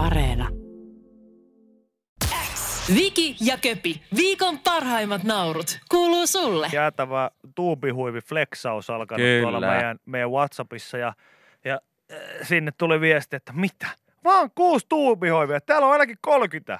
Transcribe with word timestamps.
Areena. 0.00 0.48
Viki 2.94 3.36
ja 3.40 3.58
Köpi, 3.58 4.02
viikon 4.16 4.58
parhaimmat 4.58 5.24
naurut, 5.24 5.78
kuuluu 5.90 6.26
sulle. 6.26 6.68
jäätävä 6.72 7.30
tuubihuivi 7.54 8.20
flexaus 8.20 8.90
alkanut 8.90 9.20
Kyllä. 9.20 9.42
tuolla 9.42 9.60
meidän, 9.60 9.98
meidän 10.06 10.30
Whatsappissa 10.30 10.98
ja, 10.98 11.12
ja 11.64 11.80
äh, 12.12 12.18
sinne 12.42 12.72
tuli 12.78 13.00
viesti, 13.00 13.36
että 13.36 13.52
mitä? 13.52 13.86
Vaan 14.24 14.50
kuusi 14.54 14.86
tuubihuivia, 14.88 15.60
täällä 15.60 15.86
on 15.86 15.92
ainakin 15.92 16.18
30. 16.20 16.78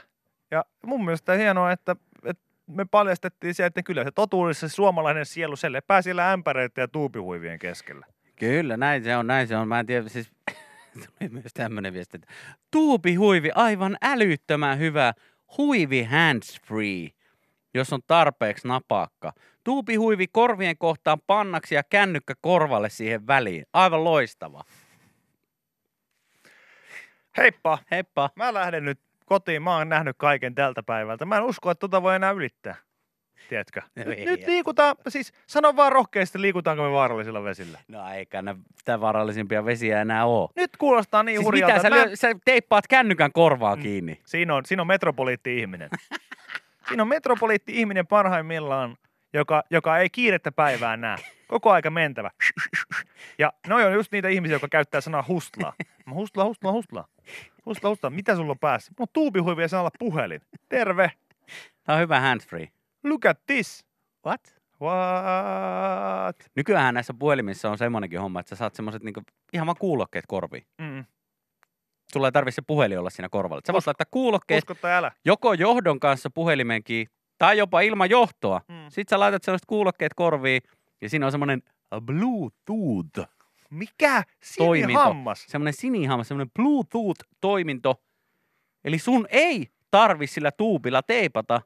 Ja 0.51 0.65
mun 0.87 1.05
mielestä 1.05 1.33
hienoa, 1.33 1.73
että, 1.73 1.97
että 2.25 2.43
me 2.67 2.85
paljastettiin 2.85 3.55
se, 3.55 3.67
että 3.67 3.83
kyllä 3.83 4.05
se 4.05 4.11
totuudessa 4.11 4.69
se 4.69 4.75
suomalainen 4.75 5.27
sielu, 5.27 5.57
se 5.57 5.73
lepää 5.73 6.03
siellä 6.03 6.33
ämpäreiden 6.33 6.83
ja 6.83 6.89
tuubihuivien 6.89 7.59
keskellä. 7.59 8.07
Kyllä, 8.37 8.77
näin 8.77 9.05
se 9.05 9.17
on, 9.17 9.27
näin 9.27 9.49
se 9.49 9.57
on. 9.57 9.69
Mä 9.69 9.81
en 9.81 9.87
tiedä, 9.87 10.09
siis 10.09 10.31
tuli 11.19 11.31
myös 11.31 11.53
tämmöinen 11.55 11.93
viesti, 11.93 12.17
että 12.17 12.33
tuubihuivi 12.71 13.51
aivan 13.55 13.97
älyttömän 14.03 14.79
hyvä 14.79 15.13
huivi 15.59 16.03
hands-free, 16.03 17.13
jos 17.75 17.93
on 17.93 18.01
tarpeeksi 18.07 18.69
napakka. 18.69 19.33
Tuubihuivi 19.65 20.27
korvien 20.27 20.79
kohtaan 20.79 21.19
pannaksi 21.27 21.75
ja 21.75 21.83
kännykkä 21.83 22.35
korvalle 22.41 22.91
siihen 22.91 23.27
väliin. 23.27 23.67
Aivan 23.73 24.05
loistava. 24.05 24.65
Heippa! 27.37 27.79
Heippa. 27.91 28.31
Mä 28.37 28.55
lähden 28.55 28.85
nyt 28.85 29.01
kotiin, 29.27 29.63
mä 29.63 29.77
oon 29.77 29.89
nähnyt 29.89 30.17
kaiken 30.19 30.55
tältä 30.55 30.83
päivältä. 30.83 31.27
Mä 31.27 31.37
en 31.37 31.43
usko, 31.43 31.71
että 31.71 31.81
tota 31.81 32.03
voi 32.03 32.17
enää 32.17 32.31
ylittää. 32.31 32.75
Tiedätkö? 33.49 33.83
No 33.97 34.05
Nyt, 34.07 34.19
nyt 34.25 34.47
liikutaan, 34.47 34.97
siis 35.09 35.33
sano 35.47 35.77
vaan 35.77 35.93
rohkeasti, 35.93 36.41
liikutaanko 36.41 36.83
me 36.83 36.91
vaarallisilla 36.93 37.45
vesillä. 37.45 37.79
No 37.89 38.09
eikä 38.13 38.43
sitä 38.77 39.01
vaarallisimpia 39.01 39.65
vesiä 39.65 40.01
enää 40.01 40.27
ole. 40.27 40.49
Nyt 40.57 40.77
kuulostaa 40.77 41.23
niin 41.23 41.39
Siis 41.39 41.47
hurjalta. 41.47 41.75
mitä, 41.75 41.83
sä, 41.83 41.91
mä- 41.91 41.97
lyö, 42.07 42.17
sä 42.17 42.29
teippaat 42.45 42.87
kännykän 42.87 43.33
korvaan 43.33 43.79
kiinni. 43.79 44.21
Siinä 44.27 44.55
on, 44.55 44.67
siinä 44.67 44.81
on 44.83 44.87
metropoliitti-ihminen. 44.87 45.91
Siinä 46.89 47.03
on 47.03 47.09
metropoliitti-ihminen 47.09 48.07
parhaimmillaan, 48.07 48.97
joka, 49.33 49.63
joka 49.71 49.99
ei 49.99 50.11
kiirettä 50.11 50.53
päivää 50.53 50.97
näe. 50.97 51.19
Koko 51.49 51.71
aika 51.71 51.91
mentävä. 51.91 52.31
Ja 53.39 53.53
noi 53.69 53.85
on 53.85 53.93
just 53.93 54.13
niitä 54.13 54.29
ihmisiä, 54.29 54.55
jotka 54.55 54.69
käyttää 54.69 55.01
sanaa 55.01 55.25
hustlaa. 55.29 55.73
Mä 56.07 56.15
hustlaa, 56.15 56.47
hustlaa, 56.47 56.73
hustlaa. 56.73 57.07
Hustlaa, 57.67 57.91
hustlaa. 57.91 58.11
Mitä 58.11 58.37
sulla 58.37 58.51
on 58.51 58.59
päässä? 58.59 58.93
Mulla 58.99 59.09
on 59.09 59.13
tuubihuivi 59.13 59.63
ja 59.63 59.69
sanalla 59.69 59.91
puhelin. 59.99 60.41
Terve. 60.69 61.13
Tämä 61.85 61.97
on 61.97 62.03
hyvä 62.03 62.21
handsfree. 62.21 62.69
Look 63.05 63.27
at 63.27 63.41
this. 63.47 63.85
What? 64.27 64.41
What? 64.83 66.37
Nykyään 66.57 66.95
näissä 66.95 67.15
puhelimissa 67.19 67.71
on 67.71 67.79
semmoinenkin 67.79 68.21
homma, 68.21 68.41
että 68.41 68.51
sä 68.51 68.57
saat 68.57 68.75
semmoiset 68.75 69.03
niinku 69.03 69.23
ihan 69.53 69.67
vaan 69.67 69.77
kuulokkeet 69.81 70.25
korviin. 70.29 70.67
Mm. 70.79 71.05
Sulla 72.13 72.29
ei 72.29 72.33
tarvitse 72.33 72.57
se 72.57 72.63
puhelin 72.67 72.99
olla 72.99 73.11
siinä 73.11 73.29
korvalla. 73.29 73.63
Sä 73.67 73.73
voit 73.73 73.87
laittaa 73.87 74.07
kuulokkeet 74.11 74.59
Usko 74.59 74.75
tai 74.75 74.93
älä. 74.93 75.13
joko 75.25 75.53
johdon 75.55 76.01
kanssa 76.01 76.31
puhelimenkin 76.31 77.07
tai 77.39 77.59
jopa 77.59 77.81
ilman 77.81 78.11
johtoa. 78.11 78.61
Mm. 78.69 78.75
Sitten 78.89 79.17
sä 79.17 79.21
laitat 79.21 79.43
sellaiset 79.43 79.67
kuulokkeet 79.67 80.15
korviin 80.15 80.63
ja 81.01 81.09
siinä 81.09 81.27
on 81.27 81.33
semmoinen 81.33 81.63
Bluetooth, 82.07 83.31
Mikä? 83.71 84.23
Sinihammas. 84.43 85.45
semmoinen 85.49 85.75
sinihammas, 85.75 86.29
semmoinen 86.29 86.51
Bluetooth-toiminto. 86.59 88.03
Eli 88.85 88.99
sun 88.99 89.27
ei 89.31 89.69
tarvi 89.91 90.27
sillä 90.27 90.51
tuubilla 90.53 91.03
teipata 91.03 91.61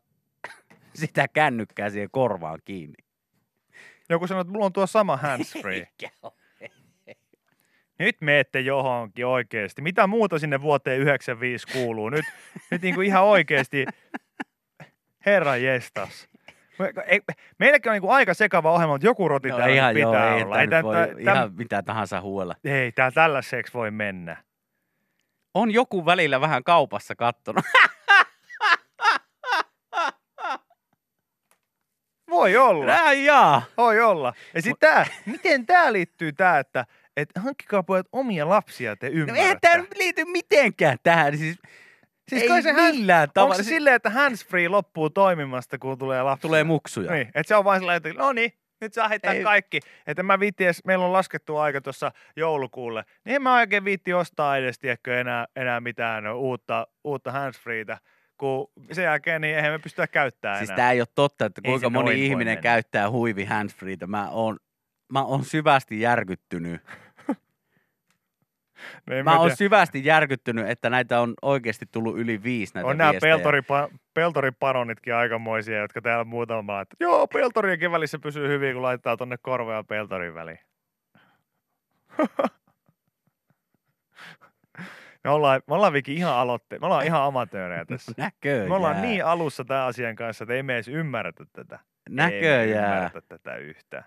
sitä 1.00 1.28
kännykkää 1.28 1.90
siihen 1.90 2.08
korvaan 2.12 2.58
kiinni. 2.64 2.94
Joku 4.08 4.26
sanoi, 4.26 4.40
että 4.40 4.52
mulla 4.52 4.66
on 4.66 4.72
tuo 4.72 4.86
sama 4.86 5.16
handsfree. 5.16 5.88
Nyt 7.98 8.16
meette 8.20 8.60
johonkin 8.60 9.26
oikeasti. 9.26 9.82
Mitä 9.82 10.06
muuta 10.06 10.38
sinne 10.38 10.62
vuoteen 10.62 11.00
95 11.00 11.66
kuuluu? 11.72 12.08
Nyt, 12.10 12.24
nyt 12.70 12.82
niin 12.82 12.94
kuin 12.94 13.06
ihan 13.06 13.24
oikeasti, 13.24 13.86
herra 15.26 15.56
jestas. 15.56 16.28
Me- 16.78 16.92
ei- 17.06 17.20
Meilläkin 17.58 17.90
on 17.90 17.94
niin 17.94 18.00
kuin 18.02 18.12
aika 18.12 18.34
sekava 18.34 18.72
ohjelma, 18.72 18.94
mutta 18.94 19.06
joku 19.06 19.28
roti 19.28 19.48
No 19.48 19.56
täällä 19.56 19.74
ihan 19.74 19.98
joo, 20.00 20.12
pitää 20.12 20.36
ei, 20.36 20.42
olla. 20.42 20.60
ei 20.60 20.68
tää- 20.68 20.82
voi 20.82 20.94
tää- 20.94 21.08
ihan 21.18 21.52
mitä 21.56 21.82
tahansa 21.82 22.20
huolella. 22.20 22.54
ei 22.64 22.92
tää 22.92 23.10
tällaiseksi 23.10 23.74
voi 23.74 23.90
mennä. 23.90 24.36
On 25.54 25.70
joku 25.70 26.06
välillä 26.06 26.40
vähän 26.40 26.64
kaupassa 26.64 27.14
kattonut. 27.16 27.64
Voi 32.34 32.56
olla, 32.56 32.84
Näin 32.86 33.24
jaa. 33.24 33.62
voi 33.76 34.00
olla. 34.00 34.32
Ja 34.54 34.62
sitten 34.62 34.88
tää, 34.90 35.06
miten 35.26 35.66
tää 35.66 35.92
liittyy 35.92 36.32
tää, 36.32 36.58
että 36.58 36.86
et 37.16 37.28
hankkikaa 37.38 37.82
pojat 37.82 38.06
omia 38.12 38.48
lapsia, 38.48 38.96
te 38.96 39.06
No 39.06 39.12
ymmärrätte. 39.12 39.42
eihän 39.42 39.58
tämä 39.60 39.76
nyt 39.76 39.96
liity 39.96 40.24
mitenkään 40.24 40.98
tähän. 41.02 41.38
Siis, 41.38 41.58
Siis 42.28 42.42
ei 42.42 42.62
se 42.62 42.72
millään 42.72 43.22
Onko 43.22 43.32
tavalla. 43.34 43.54
se 43.54 43.62
Siis 43.62 43.68
silleen, 43.76 43.96
että 43.96 44.10
handsfree 44.10 44.68
loppuu 44.68 45.10
toimimasta, 45.10 45.78
kun 45.78 45.98
tulee 45.98 46.22
lapsia? 46.22 46.48
tulee 46.48 46.64
muksuja. 46.64 47.12
Niin, 47.12 47.26
että 47.34 47.42
se 47.48 47.56
on 47.56 47.64
vain 47.64 47.80
sellainen, 47.80 48.10
että 48.10 48.22
no 48.22 48.32
niin, 48.32 48.52
nyt 48.80 48.92
saa 48.94 49.08
heittää 49.08 49.32
Ei. 49.32 49.42
kaikki. 49.42 49.80
Että 50.06 50.22
mä 50.22 50.40
viitti 50.40 50.64
edes, 50.64 50.84
meillä 50.84 51.04
on 51.04 51.12
laskettu 51.12 51.56
aika 51.56 51.80
tuossa 51.80 52.12
joulukuulle, 52.36 53.04
niin 53.24 53.34
en 53.36 53.42
mä 53.42 53.54
oikein 53.54 53.84
viitti 53.84 54.14
ostaa 54.14 54.56
edes, 54.56 54.78
tiedätkö, 54.78 55.20
enää, 55.20 55.46
enää 55.56 55.80
mitään 55.80 56.34
uutta, 56.34 56.86
uutta 57.04 57.32
handsfreetä, 57.32 57.98
kun 58.44 58.84
sen 58.92 59.04
jälkeen 59.04 59.40
niin 59.40 59.56
eihän 59.56 59.72
me 59.72 59.78
pystytä 59.78 60.06
käyttämään 60.06 60.58
Siis 60.58 60.70
enää. 60.70 60.76
tämä 60.76 60.92
ei 60.92 61.00
ole 61.00 61.08
totta, 61.14 61.46
että 61.46 61.62
kuinka 61.62 61.90
moni 61.90 62.26
ihminen 62.26 62.46
mennä. 62.46 62.62
käyttää 62.62 63.10
huivi 63.10 63.44
handsfreetä. 63.44 64.06
Mä 64.06 64.28
oon, 64.30 64.56
mä 65.12 65.24
oon 65.24 65.44
syvästi 65.44 66.00
järkyttynyt. 66.00 66.82
No 69.06 69.16
en 69.16 69.24
Mä 69.24 69.38
oon 69.38 69.56
syvästi 69.56 70.04
järkyttynyt, 70.04 70.68
että 70.68 70.90
näitä 70.90 71.20
on 71.20 71.34
oikeasti 71.42 71.86
tullut 71.92 72.18
yli 72.18 72.42
viisi 72.42 72.74
näitä 72.74 72.88
on 72.88 72.98
nämä 72.98 73.12
peltoripa, 73.20 73.88
peltoriparonitkin 74.14 75.14
aikamoisia, 75.14 75.78
jotka 75.78 76.02
täällä 76.02 76.24
muutama 76.24 76.80
että 76.80 76.96
joo, 77.00 77.26
peltorien 77.26 77.92
välissä 77.92 78.18
pysyy 78.18 78.48
hyvin, 78.48 78.74
kun 78.74 78.82
laittaa 78.82 79.16
tonne 79.16 79.36
korvea 79.42 79.84
peltorin 79.84 80.34
väliin. 80.34 80.58
me 85.24 85.30
ollaan, 85.30 85.62
me 85.68 85.74
ollaan 85.74 85.92
Viki 85.92 86.14
ihan 86.14 86.34
aloitte, 86.34 86.78
me 86.78 86.86
ollaan 86.86 87.06
ihan 87.06 87.22
amatöörejä 87.22 87.84
tässä. 87.84 88.12
Näköjään. 88.16 88.68
Me 88.68 88.74
ollaan 88.74 89.02
niin 89.02 89.24
alussa 89.24 89.64
tämän 89.64 89.82
asian 89.86 90.16
kanssa, 90.16 90.44
että 90.44 90.54
ei 90.54 90.62
me 90.62 90.74
edes 90.74 90.88
ymmärretä 90.88 91.44
tätä. 91.52 91.74
Ei 91.74 92.14
me 92.14 92.22
Näköjään. 92.22 92.68
ymmärretä 92.68 93.20
tätä 93.28 93.56
yhtään. 93.56 94.04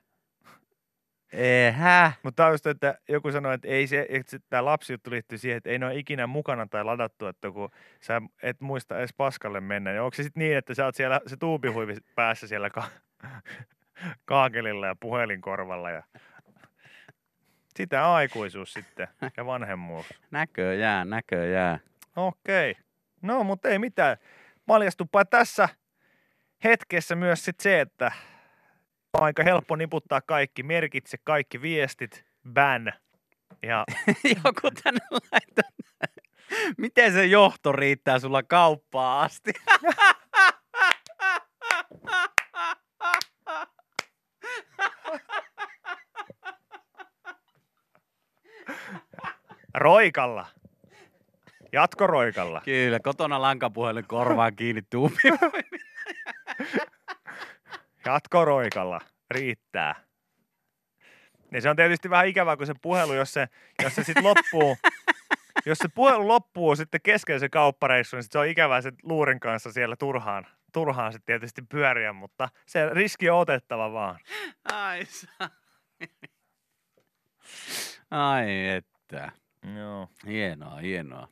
Ehä. 1.33 2.11
Mutta 2.23 2.43
tämä 2.43 2.49
just, 2.49 2.65
että 2.65 2.97
joku 3.09 3.31
sanoi, 3.31 3.53
että 3.53 3.67
ei 3.67 3.87
se, 3.87 4.05
että 4.09 4.37
tämä 4.49 4.65
lapsijuttu 4.65 5.11
liittyy 5.11 5.37
siihen, 5.37 5.57
että 5.57 5.69
ei 5.69 5.79
ne 5.79 5.85
ole 5.85 5.95
ikinä 5.95 6.27
mukana 6.27 6.67
tai 6.67 6.83
ladattu, 6.83 7.27
että 7.27 7.51
kun 7.51 7.69
sä 8.01 8.21
et 8.43 8.61
muista 8.61 8.99
edes 8.99 9.13
paskalle 9.17 9.61
mennä, 9.61 9.91
niin 9.91 10.01
onko 10.01 10.15
se 10.15 10.23
sitten 10.23 10.41
niin, 10.41 10.57
että 10.57 10.73
sä 10.73 10.85
oot 10.85 10.95
siellä 10.95 11.21
se 11.27 11.37
tuubihuivi 11.37 11.97
päässä 12.15 12.47
siellä 12.47 12.69
ka- 12.69 12.87
kaakelilla 14.25 14.87
ja 14.87 14.95
puhelinkorvalla 14.99 15.89
ja 15.91 16.03
sitä 17.77 18.13
aikuisuus 18.13 18.73
sitten 18.73 19.07
ja 19.37 19.45
vanhemmuus. 19.45 20.05
Näköjään, 20.31 21.09
näköjään. 21.09 21.79
Okei. 22.15 22.75
No, 23.21 23.43
mutta 23.43 23.69
ei 23.69 23.79
mitään. 23.79 24.17
Paljastupa 24.65 25.25
tässä 25.25 25.69
hetkessä 26.63 27.15
myös 27.15 27.45
sit 27.45 27.59
se, 27.59 27.81
että 27.81 28.11
on 29.13 29.23
aika 29.23 29.43
helppo 29.43 29.75
niputtaa 29.75 30.21
kaikki, 30.21 30.63
merkitse 30.63 31.17
kaikki 31.23 31.61
viestit, 31.61 32.25
ban. 32.53 32.93
Ja 33.63 33.85
Joku 34.43 34.71
tänne 34.83 35.01
laittaa. 35.11 35.69
Miten 36.77 37.13
se 37.13 37.25
johto 37.25 37.71
riittää 37.71 38.19
sulla 38.19 38.43
kauppaa 38.43 39.21
asti? 39.21 39.53
Roikalla. 49.79 50.45
Jatkoroikalla. 51.71 52.61
Kyllä, 52.65 52.99
kotona 52.99 53.41
lankapuhelin 53.41 54.07
korvaan 54.07 54.55
kiinni 54.55 54.81
tuubi. 54.89 55.15
Jatkoroikalla. 58.05 59.01
Riittää. 59.31 59.95
Ja 61.51 61.61
se 61.61 61.69
on 61.69 61.75
tietysti 61.75 62.09
vähän 62.09 62.27
ikävää, 62.27 62.57
kun 62.57 62.67
se 62.67 62.73
puhelu, 62.81 63.13
jos 63.13 63.33
se, 63.33 63.47
jos 63.83 63.95
se 63.95 64.03
sitten 64.03 64.23
loppuu, 64.23 64.77
jos 65.65 65.77
se 65.77 65.87
puhelu 65.95 66.27
loppuu 66.27 66.75
sitten 66.75 67.01
kesken 67.03 67.39
se 67.39 67.49
kauppareissu, 67.49 68.15
niin 68.15 68.23
sit 68.23 68.31
se 68.31 68.39
on 68.39 68.47
ikävää 68.47 68.81
se 68.81 68.91
luurin 69.03 69.39
kanssa 69.39 69.71
siellä 69.71 69.95
turhaan, 69.95 70.47
turhaan 70.73 71.13
sitten 71.13 71.25
tietysti 71.25 71.61
pyöriä, 71.61 72.13
mutta 72.13 72.49
se 72.65 72.89
riski 72.89 73.29
on 73.29 73.39
otettava 73.39 73.93
vaan. 73.93 74.19
Ai 74.73 75.03
Ai 78.11 78.69
että. 78.69 79.31
Joo. 79.77 80.09
Hienoa, 80.27 80.75
hienoa. 80.75 81.27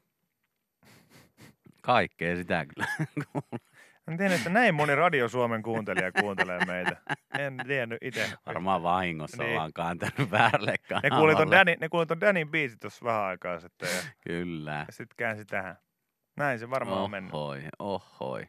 Kaikkea 1.81 2.36
sitä 2.36 2.66
kyllä. 2.66 2.88
En 4.07 4.18
tiedä, 4.18 4.36
että 4.36 4.50
näin 4.50 4.75
moni 4.75 4.95
Radio 4.95 5.30
Suomen 5.30 5.63
kuuntelija 5.63 6.12
kuuntelee 6.12 6.66
meitä. 6.66 6.98
En 7.39 7.57
tiennyt 7.68 7.98
itse. 8.01 8.31
Varmaan 8.45 8.83
vahingossa 8.83 9.44
Niin. 9.44 9.51
ollaan 9.51 9.74
kääntänyt 9.74 10.31
väärälle 10.31 10.72
Ne 10.72 10.77
kanavalle. 10.77 11.18
kuuli 11.19 11.36
ton, 11.36 11.51
Danny, 11.51 11.75
ne 11.80 11.89
kuuli 11.89 12.06
ton 12.06 12.22
Danin 12.22 12.50
biisit 12.51 12.80
tuossa 12.80 13.06
vähän 13.06 13.22
aikaa 13.24 13.60
sitten 13.60 13.89
ja 13.95 14.01
Kyllä. 14.27 14.86
sitten 14.89 15.16
käänsi 15.18 15.45
tähän. 15.45 15.75
Näin 16.38 16.60
se 16.60 16.69
varmaan 16.69 17.01
on 17.01 17.12
mennyt. 17.12 17.33
Ohoi, 17.33 17.62
ohoi. 17.80 18.48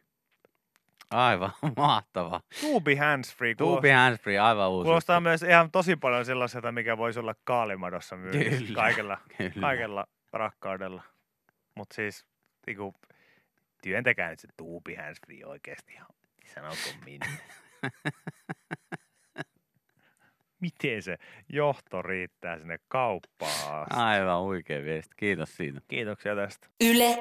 Aivan 1.11 1.53
mahtava. 1.77 2.41
Tuubi 2.61 2.95
handsfree 2.97 3.55
Tuubi 3.55 3.91
handsfree, 3.91 4.39
aivan 4.39 4.71
uusi. 4.71 4.85
kuulostaa 4.85 5.21
myös 5.21 5.43
ihan 5.43 5.71
tosi 5.71 5.97
paljon 5.97 6.25
sellaiselta, 6.25 6.73
mikä 6.73 6.97
voisi 6.97 7.19
olla 7.19 7.35
kaalimadossa 7.45 8.17
myynnissä 8.17 8.59
Kyllä. 8.59 8.75
kaikella, 8.83 9.19
Kyllä. 9.39 9.53
kaikella 9.61 10.07
rakkaudella. 10.33 11.03
Mutta 11.75 11.95
siis 11.95 12.27
niinku, 12.67 12.95
työntäkää 13.83 14.31
nyt 14.31 14.39
se 14.41 14.49
tuubi 14.57 14.95
handsfree 14.95 15.45
oikeasti 15.47 15.93
ihan. 15.93 16.07
Sanoko 16.55 16.77
minne? 17.05 17.27
Miten 20.61 21.03
se 21.03 21.17
johto 21.49 22.03
riittää 22.03 22.59
sinne 22.59 22.79
kauppaan? 22.89 23.87
Aivan 23.91 24.43
huikea 24.43 24.83
viesti. 24.85 25.15
Kiitos 25.17 25.57
siitä. 25.57 25.81
Kiitoksia 25.89 26.37
tästä. 26.37 26.69
Yle 26.81 27.19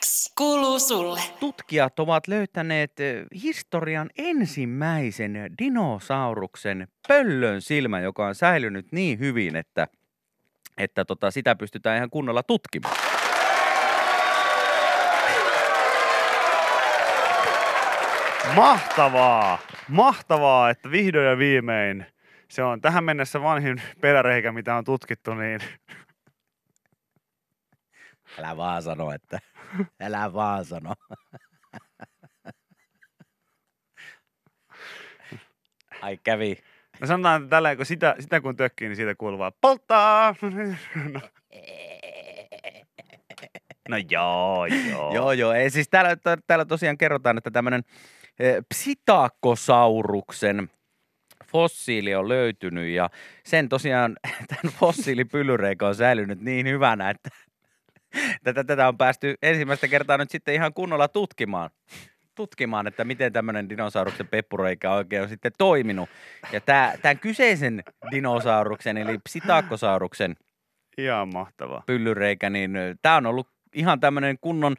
X 0.00 0.32
kuuluu 0.38 0.78
sulle. 0.78 1.20
Tutkijat 1.40 1.98
ovat 1.98 2.28
löytäneet 2.28 3.00
eh, 3.00 3.24
historian 3.42 4.10
ensimmäisen 4.18 5.50
dinosauruksen 5.58 6.88
pöllön 7.08 7.62
silmän, 7.62 8.02
joka 8.02 8.26
on 8.26 8.34
säilynyt 8.34 8.92
niin 8.92 9.18
hyvin, 9.18 9.56
että, 9.56 9.86
että 10.78 11.04
tota, 11.04 11.30
sitä 11.30 11.56
pystytään 11.56 11.96
ihan 11.96 12.10
kunnolla 12.10 12.42
tutkimaan. 12.42 12.96
Mahtavaa! 18.54 19.58
Mahtavaa, 19.88 20.70
että 20.70 20.90
vihdoin 20.90 21.26
ja 21.26 21.38
viimein 21.38 22.06
se 22.50 22.62
on 22.62 22.80
tähän 22.80 23.04
mennessä 23.04 23.42
vanhin 23.42 23.82
peräreikä, 24.00 24.52
mitä 24.52 24.76
on 24.76 24.84
tutkittu, 24.84 25.34
niin 25.34 25.60
Älä 28.38 28.56
vaan 28.56 28.82
sano, 28.82 29.12
että 29.12 29.38
älä 30.00 30.32
vaan 30.32 30.64
sano. 30.64 30.94
Ai 36.02 36.18
kävi. 36.24 36.58
me 37.00 37.06
sanotaan 37.06 37.42
että 37.42 37.50
tällä, 37.50 37.76
kun 37.76 37.86
sitä, 37.86 38.16
sitä 38.20 38.40
kun 38.40 38.56
tökkii, 38.56 38.88
niin 38.88 38.96
siitä 38.96 39.14
kuuluu 39.14 39.38
vaan 39.38 39.52
polttaa! 39.60 40.34
No, 41.12 41.20
no 43.88 43.96
joo, 44.10 44.66
joo. 44.66 45.14
Joo, 45.14 45.32
joo. 45.32 45.52
Ei, 45.52 45.70
siis 45.70 45.88
täällä, 45.88 46.16
täällä 46.46 46.64
tosiaan 46.64 46.98
kerrotaan, 46.98 47.38
että 47.38 47.50
tämmöinen 47.50 47.82
psittakosauruksen 48.68 50.70
fossiili 51.48 52.14
on 52.14 52.28
löytynyt 52.28 52.88
ja 52.88 53.10
sen 53.44 53.68
tosiaan 53.68 54.16
tämän 54.62 54.74
fossiilipyllyreikä 54.74 55.86
on 55.86 55.94
säilynyt 55.94 56.40
niin 56.40 56.66
hyvänä, 56.66 57.10
että 57.10 57.30
tätä, 58.44 58.64
tätä 58.64 58.88
on 58.88 58.98
päästy 58.98 59.34
ensimmäistä 59.42 59.88
kertaa 59.88 60.18
nyt 60.18 60.30
sitten 60.30 60.54
ihan 60.54 60.74
kunnolla 60.74 61.08
tutkimaan. 61.08 61.70
Tutkimaan, 62.34 62.86
että 62.86 63.04
miten 63.04 63.32
tämmöinen 63.32 63.68
dinosauruksen 63.68 64.28
peppureikä 64.28 64.92
oikein 64.92 65.22
on 65.22 65.28
sitten 65.28 65.52
toiminut. 65.58 66.08
Ja 66.52 66.60
tämä, 66.60 66.92
tämän 67.02 67.18
kyseisen 67.18 67.82
dinosauruksen, 68.10 68.96
eli 68.96 69.18
psittakosauruksen 69.18 70.36
Ihan 70.98 71.28
mahtavaa. 71.34 71.82
pyllyreikä, 71.86 72.50
niin 72.50 72.78
tämä 73.02 73.16
on 73.16 73.26
ollut 73.26 73.48
ihan 73.74 74.00
tämmöinen 74.00 74.38
kunnon, 74.40 74.76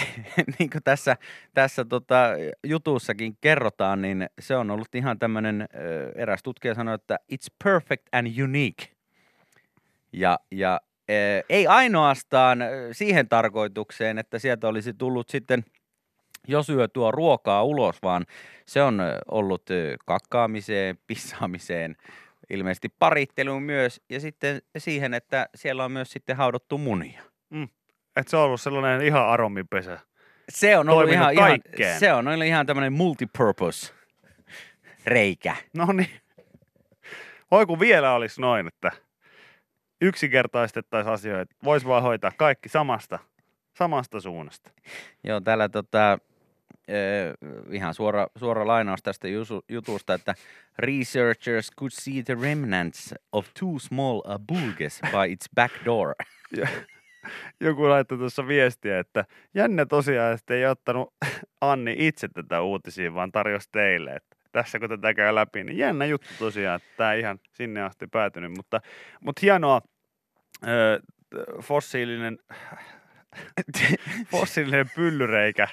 niin 0.58 0.70
kuin 0.70 0.82
tässä, 0.84 1.16
tässä 1.54 1.84
tota, 1.84 2.24
jutussakin 2.64 3.36
kerrotaan, 3.40 4.02
niin 4.02 4.26
se 4.40 4.56
on 4.56 4.70
ollut 4.70 4.94
ihan 4.94 5.18
tämmöinen, 5.18 5.68
eräs 6.14 6.42
tutkija 6.42 6.74
sanoi, 6.74 6.94
että 6.94 7.18
it's 7.32 7.54
perfect 7.64 8.08
and 8.12 8.26
unique. 8.42 8.86
Ja, 10.12 10.38
ja 10.50 10.80
ei 11.48 11.66
ainoastaan 11.66 12.58
siihen 12.92 13.28
tarkoitukseen, 13.28 14.18
että 14.18 14.38
sieltä 14.38 14.68
olisi 14.68 14.94
tullut 14.94 15.28
sitten 15.28 15.64
jo 16.48 16.62
syötyä 16.62 17.10
ruokaa 17.10 17.64
ulos, 17.64 18.02
vaan 18.02 18.26
se 18.66 18.82
on 18.82 19.00
ollut 19.30 19.62
kakkaamiseen, 20.06 20.98
pissaamiseen, 21.06 21.96
ilmeisesti 22.50 22.88
paritteluun 22.98 23.62
myös, 23.62 24.00
ja 24.08 24.20
sitten 24.20 24.62
siihen, 24.78 25.14
että 25.14 25.48
siellä 25.54 25.84
on 25.84 25.92
myös 25.92 26.10
sitten 26.10 26.36
haudottu 26.36 26.78
munia. 26.78 27.22
Et 28.20 28.28
se 28.28 28.36
on 28.36 28.42
ollut 28.42 28.60
sellainen 28.60 29.06
ihan 29.06 29.28
aromipesä. 29.28 29.98
Se 30.48 30.78
on 30.78 30.88
ollut 30.88 31.02
Toiminut 31.02 31.22
ihan, 31.22 31.32
ihan, 31.32 31.48
kaikkeen. 31.48 32.00
se 32.00 32.12
on 32.12 32.28
ollut 32.28 32.44
ihan 32.44 32.66
tämmöinen 32.66 32.92
multipurpose 32.92 33.92
reikä. 35.06 35.56
No 35.74 35.86
niin. 35.92 36.20
Oi 37.50 37.66
kun 37.66 37.80
vielä 37.80 38.14
olisi 38.14 38.40
noin, 38.40 38.66
että 38.66 38.92
yksinkertaistettaisiin 40.00 41.12
asioita. 41.14 41.54
Voisi 41.64 41.86
vaan 41.86 42.02
hoitaa 42.02 42.32
kaikki 42.36 42.68
samasta, 42.68 43.18
samasta 43.74 44.20
suunnasta. 44.20 44.70
Joo, 45.24 45.40
täällä 45.40 45.68
tota, 45.68 46.18
ö, 46.90 47.34
ihan 47.70 47.94
suora, 47.94 48.26
suora 48.36 48.66
lainaus 48.66 49.02
tästä 49.02 49.28
jutusta, 49.68 50.14
että 50.14 50.34
researchers 50.78 51.70
could 51.78 51.90
see 51.94 52.22
the 52.22 52.36
remnants 52.42 53.14
of 53.32 53.46
two 53.58 53.78
small 53.78 54.18
uh, 54.18 54.38
bulges 54.48 55.00
by 55.10 55.32
its 55.32 55.48
back 55.54 55.74
door. 55.84 56.14
Joku 57.60 57.88
laittoi 57.88 58.18
tuossa 58.18 58.46
viestiä, 58.46 58.98
että 58.98 59.24
jännä 59.54 59.86
tosiaan, 59.86 60.34
että 60.34 60.54
ei 60.54 60.66
ottanut 60.66 61.14
Anni 61.60 61.94
itse 61.98 62.28
tätä 62.28 62.60
uutisia, 62.60 63.14
vaan 63.14 63.32
tarjosi 63.32 63.68
teille. 63.72 64.10
Että 64.10 64.36
tässä 64.52 64.78
kun 64.78 64.88
tätä 64.88 65.14
käy 65.14 65.34
läpi, 65.34 65.64
niin 65.64 65.78
jännä 65.78 66.04
juttu 66.04 66.28
tosiaan, 66.38 66.76
että 66.76 66.88
tämä 66.96 67.14
ihan 67.14 67.38
sinne 67.52 67.82
asti 67.82 68.06
päätynyt. 68.06 68.52
Mutta, 68.56 68.80
mutta 69.20 69.40
hienoa, 69.42 69.80
ö, 70.68 71.00
fossiilinen, 71.62 72.38
fossiilinen 74.32 74.90
pyllyreikä 74.94 75.68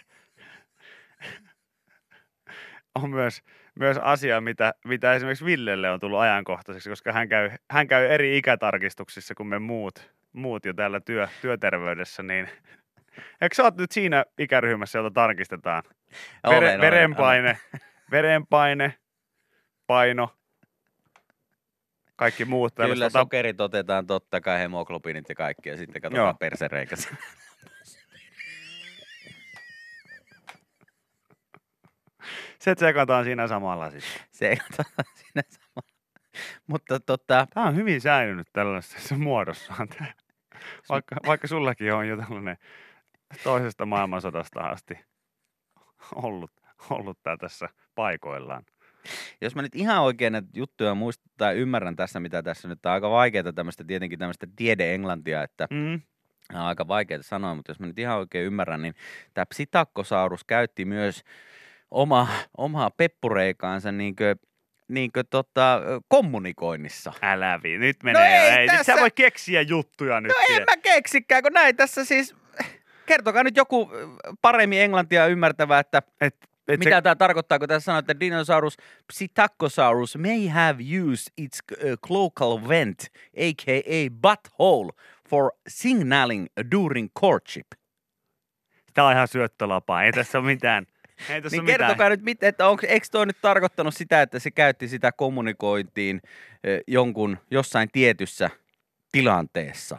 on 3.03 3.09
myös, 3.09 3.41
myös 3.79 3.97
asia, 3.97 4.41
mitä, 4.41 4.73
mitä 4.85 5.13
esimerkiksi 5.13 5.45
Villelle 5.45 5.91
on 5.91 5.99
tullut 5.99 6.19
ajankohtaiseksi, 6.19 6.89
koska 6.89 7.11
hän 7.11 7.29
käy, 7.29 7.49
hän 7.71 7.87
käy 7.87 8.05
eri 8.05 8.37
ikätarkistuksissa 8.37 9.35
kuin 9.35 9.47
me 9.47 9.59
muut, 9.59 10.16
muut 10.33 10.65
jo 10.65 10.73
täällä 10.73 10.99
työ, 10.99 11.27
työterveydessä, 11.41 12.23
niin 12.23 12.49
eikö 13.41 13.55
sä 13.55 13.63
oot 13.63 13.77
nyt 13.77 13.91
siinä 13.91 14.25
ikäryhmässä, 14.37 14.99
jota 14.99 15.11
tarkistetaan? 15.11 15.83
Olen, 16.43 16.55
Vere, 16.55 16.69
olen, 16.69 16.81
verenpaine, 16.81 17.57
verenpaine, 18.11 18.93
paino, 19.87 20.37
kaikki 22.15 22.45
muut. 22.45 22.73
Kyllä 22.75 23.09
sokerit 23.09 23.61
otetaan 23.61 24.07
totta 24.07 24.41
kai, 24.41 24.59
hemoglobiinit 24.59 25.29
ja 25.29 25.35
kaikki, 25.35 25.69
ja 25.69 25.77
sitten 25.77 26.01
katsotaan 26.01 26.37
Joo. 26.41 27.17
Se 32.59 32.75
tsekataan 32.75 33.23
siinä 33.25 33.47
samalla 33.47 33.91
sitten. 33.91 34.21
Se 34.31 34.47
ei 34.47 34.57
katsotaan 34.57 35.05
siinä 35.15 35.41
samalla. 35.49 35.97
Mutta 36.67 36.99
tota, 36.99 37.47
Tämä 37.53 37.65
on 37.65 37.75
hyvin 37.75 38.01
säilynyt 38.01 38.47
tällaisessa 38.53 39.15
muodossaan. 39.15 39.87
Vaikka, 40.89 41.15
vaikka 41.27 41.47
sullakin 41.47 41.93
on 41.93 42.07
jo 42.07 42.17
tällainen 42.17 42.57
toisesta 43.43 43.85
maailmansodasta 43.85 44.59
asti 44.59 44.99
ollut, 46.15 46.51
ollut 46.89 47.17
tää 47.23 47.37
tässä 47.37 47.69
paikoillaan. 47.95 48.63
jos 49.41 49.55
mä 49.55 49.61
nyt 49.61 49.75
ihan 49.75 50.01
oikein 50.01 50.33
näitä 50.33 50.47
juttuja 50.55 50.95
muistan 50.95 51.31
tai 51.37 51.55
ymmärrän 51.55 51.95
tässä, 51.95 52.19
mitä 52.19 52.43
tässä 52.43 52.67
nyt 52.67 52.85
on 52.85 52.91
aika 52.91 53.09
vaikeaa 53.09 53.53
tämmöistä, 53.53 53.83
tietenkin 53.83 54.19
tämmöistä 54.19 54.47
tiede-englantia, 54.55 55.43
että 55.43 55.67
Mm. 55.71 56.01
on 56.53 56.61
aika 56.61 56.87
vaikeaa 56.87 57.21
sanoa, 57.21 57.55
mutta 57.55 57.71
jos 57.71 57.79
mä 57.79 57.87
nyt 57.87 57.99
ihan 57.99 58.17
oikein 58.17 58.45
ymmärrän, 58.45 58.81
niin 58.81 58.95
tämä 59.33 59.45
Psittakosaurus 59.45 60.43
käytti 60.43 60.85
myös 60.85 61.23
oma, 61.91 62.27
omaa 62.57 62.89
peppureikaansa 62.89 63.91
niinkö, 64.87 65.19
niinkö 65.19 65.23
tota, 65.29 65.81
kommunikoinnissa. 66.07 67.13
Älä 67.21 67.59
vi, 67.63 67.77
nyt 67.77 68.03
menee. 68.03 68.39
ei 68.39 68.49
ei, 68.51 68.67
nyt 68.67 68.77
tässä- 68.77 68.93
sä 68.95 68.99
voi 69.01 69.11
keksiä 69.11 69.61
juttuja 69.61 70.21
nyt. 70.21 70.31
No 70.31 70.55
en 70.55 70.63
mä 70.63 70.77
keksikään, 70.77 71.43
kun 71.43 71.53
näin 71.53 71.75
tässä 71.75 72.05
siis... 72.05 72.35
Kertokaa 73.05 73.43
nyt 73.43 73.57
joku 73.57 73.91
paremmin 74.41 74.81
englantia 74.81 75.27
ymmärtävä, 75.27 75.79
että 75.79 76.01
Et, 76.21 76.35
et 76.67 76.79
mitä 76.79 77.01
tämä 77.01 77.15
tarkoittaa, 77.15 77.59
kun 77.59 77.67
tässä 77.67 77.85
sanoo, 77.85 77.99
että 77.99 78.19
dinosaurus 78.19 78.77
Psittacosaurus 79.07 80.17
may 80.17 80.47
have 80.47 80.83
used 81.11 81.33
its 81.37 81.59
cloacal 82.07 82.67
vent, 82.67 82.99
aka 83.37 84.09
butthole, 84.21 84.91
for 85.29 85.51
signaling 85.67 86.45
during 86.71 87.09
courtship. 87.19 87.67
Se, 88.69 88.91
tää 88.93 89.05
on 89.05 89.13
ihan 89.13 89.27
syöttölapa, 89.27 90.03
ei 90.03 90.11
tässä 90.11 90.37
ole 90.37 90.45
mitään. 90.45 90.85
Ei 91.29 91.41
Niin 91.41 91.43
ole 91.43 91.61
mitään. 91.61 91.65
kertokaa 91.65 92.09
nyt, 92.09 92.21
mit, 92.21 92.43
että 92.43 92.67
onko, 92.67 92.81
eikö 92.87 93.07
toi 93.11 93.25
nyt 93.25 93.37
tarkoittanut 93.41 93.93
sitä, 93.95 94.21
että 94.21 94.39
se 94.39 94.51
käytti 94.51 94.87
sitä 94.87 95.11
kommunikointiin 95.11 96.21
ö, 96.67 96.81
jonkun 96.87 97.37
jossain 97.51 97.89
tietyssä 97.91 98.49
tilanteessa? 99.11 99.97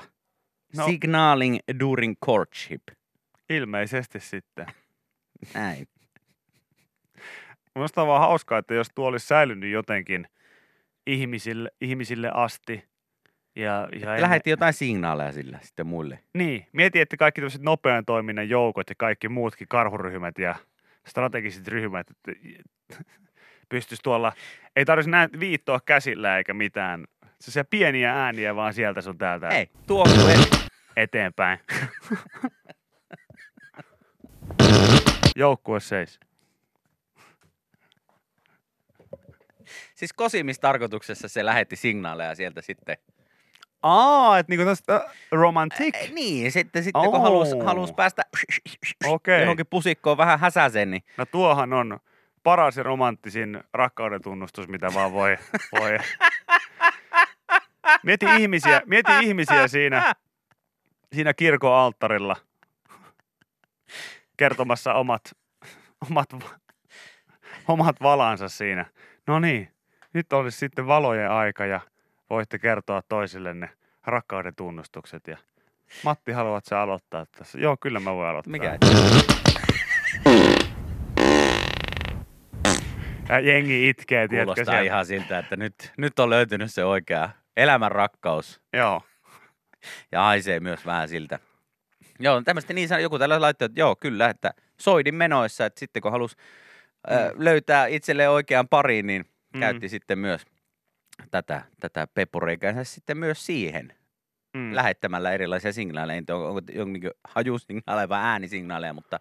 No. 0.77 0.87
Signaling 0.87 1.59
during 1.81 2.15
courtship. 2.25 2.83
Ilmeisesti 3.51 4.21
sitten. 4.21 4.67
Näin. 5.55 5.89
Minusta 7.75 8.03
on 8.03 8.09
vaan 8.09 8.21
hauskaa, 8.21 8.59
että 8.59 8.75
jos 8.75 8.89
tuo 8.95 9.07
olisi 9.09 9.27
säilynyt 9.27 9.71
jotenkin 9.71 10.29
ihmisille, 11.07 11.71
ihmisille 11.81 12.31
asti 12.35 12.85
Ja, 13.57 13.65
ja 13.73 13.89
ennen- 13.93 14.21
Lähetti 14.23 14.51
jotain 14.51 14.73
signaaleja 14.75 15.33
sillä 15.33 15.59
sitten 15.63 15.87
muille. 15.87 16.19
Niin, 16.35 16.67
mieti, 16.73 17.01
että 17.01 17.17
kaikki 17.17 17.41
tämmöiset 17.41 17.63
nopean 17.63 18.05
toiminnan 18.05 18.49
joukot 18.49 18.89
ja 18.89 18.95
kaikki 18.99 19.29
muutkin 19.29 19.69
karhuryhmät 19.69 20.39
ja 20.39 20.55
strategiset 21.09 21.69
ryhmät, 21.69 22.07
että 22.11 22.33
pystyisi 23.69 24.03
tuolla, 24.03 24.33
ei 24.77 24.85
tarvitsisi 24.85 25.11
näin 25.11 25.31
viittoa 25.41 25.81
käsillä 25.87 26.39
eikä 26.39 26.55
mitään. 26.55 27.05
Se 27.41 27.51
se 27.51 27.65
pieniä 27.65 28.25
ääniä 28.25 28.57
vaan 28.57 28.75
sieltä 28.75 29.01
sun 29.01 29.19
täältä 29.19 29.49
Ei, 29.49 29.63
et- 29.63 30.69
eteenpäin. 30.97 31.59
Joukkue 35.37 35.81
seis. 35.81 36.21
Siis 39.95 40.13
kosimistarkoituksessa 40.13 41.29
se 41.29 41.45
lähetti 41.45 41.77
signaaleja 41.77 42.35
sieltä 42.35 42.61
sitten. 42.61 42.97
Aa, 43.83 44.39
että 44.39 44.53
niinku 44.53 44.65
tästä 44.65 45.11
romantic. 45.33 45.95
Ei, 45.95 46.13
niin, 46.13 46.53
sitten, 46.53 46.85
sitten 46.85 47.11
kun 47.11 47.23
halus, 47.23 47.49
halus 47.65 47.93
päästä 47.93 48.23
Okei. 49.07 49.41
johonkin 49.41 49.67
pusikkoon 49.67 50.17
vähän 50.17 50.41
häsäsen, 50.41 50.91
niin 50.91 51.03
No 51.17 51.27
tuohan 51.27 51.73
on 51.73 51.99
paras 52.43 52.77
ja 52.77 52.83
romanttisin 52.83 53.61
rakkauden 53.73 54.23
tunnustus, 54.23 54.69
mitä 54.69 54.95
vaan 54.95 55.13
voi. 55.13 55.37
voi. 55.81 55.99
Mieti 58.03 58.27
ihmisiä, 58.39 58.83
mieti 58.87 59.13
ihmisiä 59.23 59.69
siinä, 59.69 60.13
siinä 61.15 61.35
kirkon 61.35 61.75
alttarilla 61.75 62.37
kertomassa 64.37 64.95
omat, 64.95 65.37
omat, 66.11 66.29
omat 67.69 67.97
valansa 68.03 68.49
siinä. 68.49 68.85
No 69.27 69.39
niin, 69.39 69.69
nyt 70.13 70.33
olisi 70.33 70.59
sitten 70.59 70.87
valojen 70.87 71.31
aika 71.31 71.67
ja 71.67 71.81
voitte 72.31 72.59
kertoa 72.59 73.03
toisillenne 73.09 73.69
rakkauden 74.07 74.55
tunnustukset. 74.55 75.27
Ja 75.27 75.37
Matti, 76.05 76.33
haluat 76.33 76.65
sä 76.65 76.81
aloittaa 76.81 77.27
tässä? 77.39 77.59
Joo, 77.59 77.77
kyllä 77.81 78.01
mä 78.01 78.15
voin 78.15 78.29
aloittaa. 78.29 78.51
mikä? 78.51 78.79
Ja 83.29 83.41
jengi 83.41 83.89
itkee, 83.89 84.29
tiedätkö 84.29 84.45
Kuulostaa 84.55 84.73
siellä. 84.75 84.87
ihan 84.87 85.07
siltä, 85.07 85.39
että 85.39 85.57
nyt, 85.57 85.75
nyt 85.97 86.19
on 86.19 86.31
löytynyt 86.31 86.75
se 86.75 86.85
oikea 86.85 87.31
elämän 87.57 87.93
rakkaus. 87.93 88.61
Joo. 88.73 89.03
Ja 90.13 90.21
haisee 90.23 90.61
myös 90.61 90.87
vähän 90.87 91.09
siltä. 91.09 91.39
Joo, 92.21 92.43
tämmöistä 92.43 92.73
niin 92.73 92.89
sanoo, 92.89 93.03
joku 93.03 93.19
tällä 93.19 93.41
laittoi, 93.41 93.67
että 93.67 93.81
joo, 93.81 93.97
kyllä, 93.97 94.29
että 94.29 94.51
soidin 94.81 95.15
menoissa, 95.15 95.67
että 95.67 95.81
sitten 95.81 96.03
kun 96.03 96.13
halusi 96.13 96.37
mm. 97.11 97.45
löytää 97.45 97.87
itselleen 97.87 98.31
oikean 98.31 98.69
pariin, 98.69 99.07
niin 99.07 99.25
Mm. 99.55 99.61
käytti 99.61 99.89
sitten 99.89 100.19
myös 100.19 100.47
tätä, 101.31 101.63
tätä 101.81 102.07
peppureikänsä 102.15 102.85
sitten 102.85 103.19
myös 103.19 103.47
siihen, 103.47 103.93
Mm. 104.55 104.75
lähettämällä 104.75 105.33
erilaisia 105.33 105.73
signaaleja, 105.73 106.19
onko, 106.31 106.49
onko 106.49 106.61
jonkin 106.73 107.11
hajusignaaleja 107.25 108.09
vai 108.09 108.21
äänisignaaleja, 108.23 108.93
mutta 108.93 109.21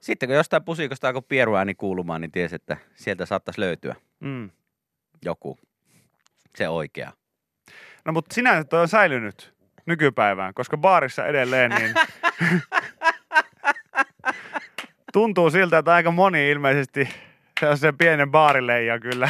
sitten 0.00 0.28
kun 0.28 0.36
jostain 0.36 0.64
pusikosta 0.64 1.06
alkoi 1.08 1.22
pieruääni 1.28 1.74
kuulumaan, 1.74 2.20
niin 2.20 2.32
tiesi, 2.32 2.54
että 2.56 2.76
sieltä 2.94 3.26
saattaisi 3.26 3.60
löytyä 3.60 3.94
Mm. 4.20 4.50
joku, 5.24 5.58
se 6.56 6.68
oikea. 6.68 7.12
No 8.04 8.12
mutta 8.12 8.34
sinänsä 8.34 8.64
toi 8.64 8.80
on 8.80 8.88
säilynyt 8.88 9.54
nykypäivään, 9.86 10.54
koska 10.54 10.76
baarissa 10.76 11.26
edelleen 11.26 11.70
niin 11.70 11.94
tuntuu 15.12 15.50
siltä, 15.50 15.78
että 15.78 15.94
aika 15.94 16.10
moni 16.10 16.50
ilmeisesti 16.50 17.08
sen 17.74 17.98
pienen 17.98 18.30
baarileijan 18.30 19.00
kyllä 19.00 19.28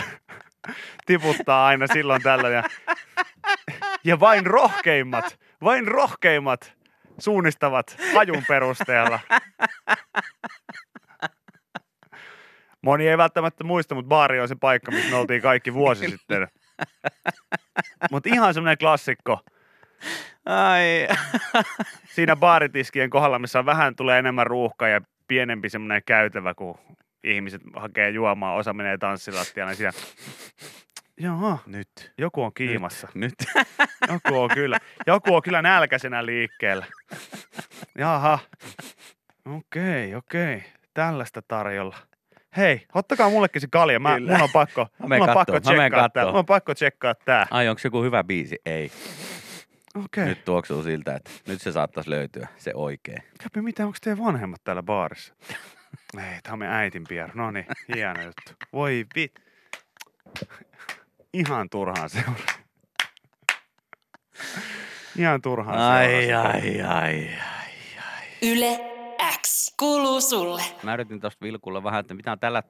tiputtaa 1.07 1.67
aina 1.67 1.87
silloin 1.87 2.23
tällöin. 2.23 2.55
Ja, 2.55 2.63
ja 4.05 4.21
vain 4.21 4.47
rohkeimmat, 4.47 5.39
vain 5.65 5.89
rohkeimmat 5.89 6.73
suunnistavat 7.19 7.97
hajun 8.15 8.43
perusteella. 8.49 9.21
Moni 12.83 13.09
ei 13.09 13.19
välttämättä 13.19 13.65
muista, 13.65 13.95
mutta 13.95 14.09
baari 14.09 14.41
on 14.41 14.49
se 14.49 14.57
paikka, 14.61 14.91
missä 14.91 15.11
me 15.11 15.17
oltiin 15.17 15.43
kaikki 15.43 15.75
vuosi 15.75 16.11
sitten. 16.11 16.49
Mutta 18.11 18.29
ihan 18.33 18.55
semmoinen 18.55 18.79
klassikko. 18.79 19.41
Ai, 20.47 21.09
Siinä 22.15 22.37
baaritiskien 22.37 23.11
kohdalla, 23.11 23.39
missä 23.39 23.67
vähän 23.67 23.97
tulee 23.97 24.19
enemmän 24.19 24.47
ruuhkaa 24.47 24.89
ja 24.89 25.01
pienempi 25.29 25.69
semmoinen 25.69 26.03
käytävä, 26.07 26.55
kun 26.55 26.79
ihmiset 27.25 27.63
hakee 27.77 28.11
juomaa, 28.11 28.55
osa 28.55 28.73
menee 28.73 28.99
tanssilattialle, 28.99 29.71
niin 29.71 29.77
siinä 29.77 29.93
Joo, 31.17 31.59
nyt. 31.67 32.13
joku 32.19 32.43
on 32.43 32.55
kiimassa. 32.55 33.09
Nyt. 33.15 33.35
Joku 34.13 34.41
on 34.41 34.51
kyllä, 34.55 34.79
joku 35.07 35.35
on 35.35 35.43
kyllä 35.43 35.63
nälkäisenä 35.63 36.27
liikkeellä. 36.27 36.87
Jaha. 37.99 38.39
Okei, 39.45 40.15
okei. 40.15 40.63
Tällaista 40.95 41.43
tarjolla. 41.49 41.97
Hei, 42.57 42.87
ottakaa 42.95 43.31
mullekin 43.31 43.61
se 43.61 43.69
kalja. 43.71 44.01
Mä, 44.01 44.15
Kyllä. 44.15 44.33
mun 44.33 44.43
on 44.43 44.49
pakko, 44.53 44.87
Mä 45.09 45.19
mun 45.19 45.29
on 45.29 45.35
pakko 45.35 45.61
tsekkaa 45.61 46.09
tää. 46.09 46.25
Mun 46.25 46.37
on 46.37 46.47
pakko 46.47 46.75
tsekkaa 46.75 47.15
tää. 47.15 47.47
Ai, 47.51 47.69
onko 47.69 47.81
joku 47.85 48.03
hyvä 48.03 48.25
biisi? 48.25 48.59
Ei. 48.67 48.91
Okei. 50.05 50.25
Nyt 50.25 50.45
tuoksuu 50.45 50.83
siltä, 50.83 51.15
että 51.15 51.31
nyt 51.49 51.61
se 51.61 51.73
saattaisi 51.73 52.11
löytyä, 52.11 52.49
se 52.57 52.73
oikein. 52.75 53.23
Käpi, 53.43 53.63
mitä, 53.63 53.87
onko 53.87 53.99
teidän 54.01 54.25
vanhemmat 54.25 54.61
täällä 54.65 54.83
baarissa? 54.83 55.35
Ei, 56.19 56.41
tää 56.43 56.53
on 56.53 56.59
meidän 56.59 56.77
äitin 56.77 57.05
pieru. 57.09 57.33
No 57.35 57.51
niin, 57.51 57.67
hieno 57.95 58.23
juttu. 58.23 58.67
Voi 58.73 59.07
vit. 59.15 59.33
Ihan 61.33 61.71
turhaan 61.71 62.11
seuraa. 62.11 62.35
Ihan 65.19 65.43
turhaan 65.43 65.79
Ai, 65.79 66.07
seuraa. 66.07 66.47
ai, 66.53 66.83
ai. 66.83 67.29
Yle 68.43 68.81
X 69.47 69.75
kuuluu 69.79 70.21
sulle. 70.21 70.63
Mä 70.83 70.95
yritin 70.95 71.21
tuosta 71.21 71.45
vilkulla 71.45 71.83
vähän, 71.83 72.01
että 72.01 72.15
mitä 72.15 72.33
on 72.33 72.39
tällä 72.39 72.63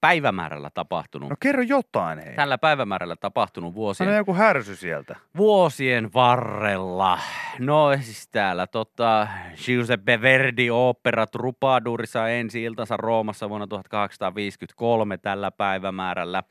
päivämäärällä 0.00 0.70
tapahtunut. 0.74 1.30
No 1.30 1.36
kerro 1.40 1.62
jotain, 1.62 2.18
hei. 2.18 2.34
Tällä 2.34 2.58
päivämäärällä 2.58 3.16
tapahtunut 3.16 3.68
Sano 3.68 3.74
vuosien, 3.74 4.16
joku 4.16 4.34
härsy 4.34 4.76
sieltä. 4.76 5.16
vuosien 5.36 6.10
varrella. 6.14 7.18
No 7.58 7.96
siis 8.00 8.28
täällä 8.28 8.66
tota, 8.66 9.28
Giuseppe 9.64 10.20
Verdi 10.20 10.70
opera 10.70 11.26
Troubadour 11.26 12.06
sai 12.06 12.34
ensi 12.34 12.62
iltansa 12.62 12.96
Roomassa 12.96 13.48
vuonna 13.48 13.66
1853 13.66 15.18
tällä 15.18 15.50
päivämäärällä. 15.50 16.42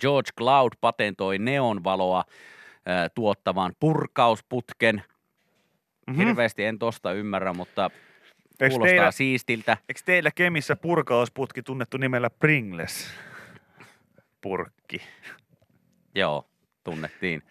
George 0.00 0.30
Cloud 0.38 0.72
patentoi 0.80 1.38
neonvaloa 1.38 2.24
tuottavan 3.14 3.72
purkausputken. 3.80 5.02
Mhm. 6.06 6.16
Hirveästi 6.16 6.64
en 6.64 6.78
tosta 6.78 7.12
ymmärrä, 7.12 7.52
mutta 7.52 7.90
Eikö 8.60 8.70
kuulostaa 8.72 8.94
teillä, 8.94 9.10
siistiltä. 9.10 9.76
eikö 9.88 10.00
teillä 10.04 10.30
Kemissä 10.34 10.76
purkausputki 10.76 11.62
tunnettu 11.62 11.96
nimellä 11.96 12.30
Pringles? 12.30 13.10
Purkki. 14.40 15.02
Joo, 16.14 16.50
tunnettiin. 16.84 17.42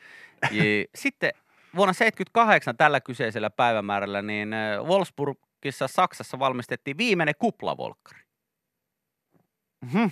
Ja 0.51 0.63
Sitten 0.95 1.31
vuonna 1.75 1.93
78 1.93 2.77
tällä 2.77 3.01
kyseisellä 3.01 3.49
päivämäärällä 3.49 4.21
niin 4.21 4.49
Wolfsburgissa 4.83 5.87
Saksassa 5.87 6.39
valmistettiin 6.39 6.97
viimeinen 6.97 7.35
kuplavolkkari. 7.39 8.21
Mhm. 9.81 10.05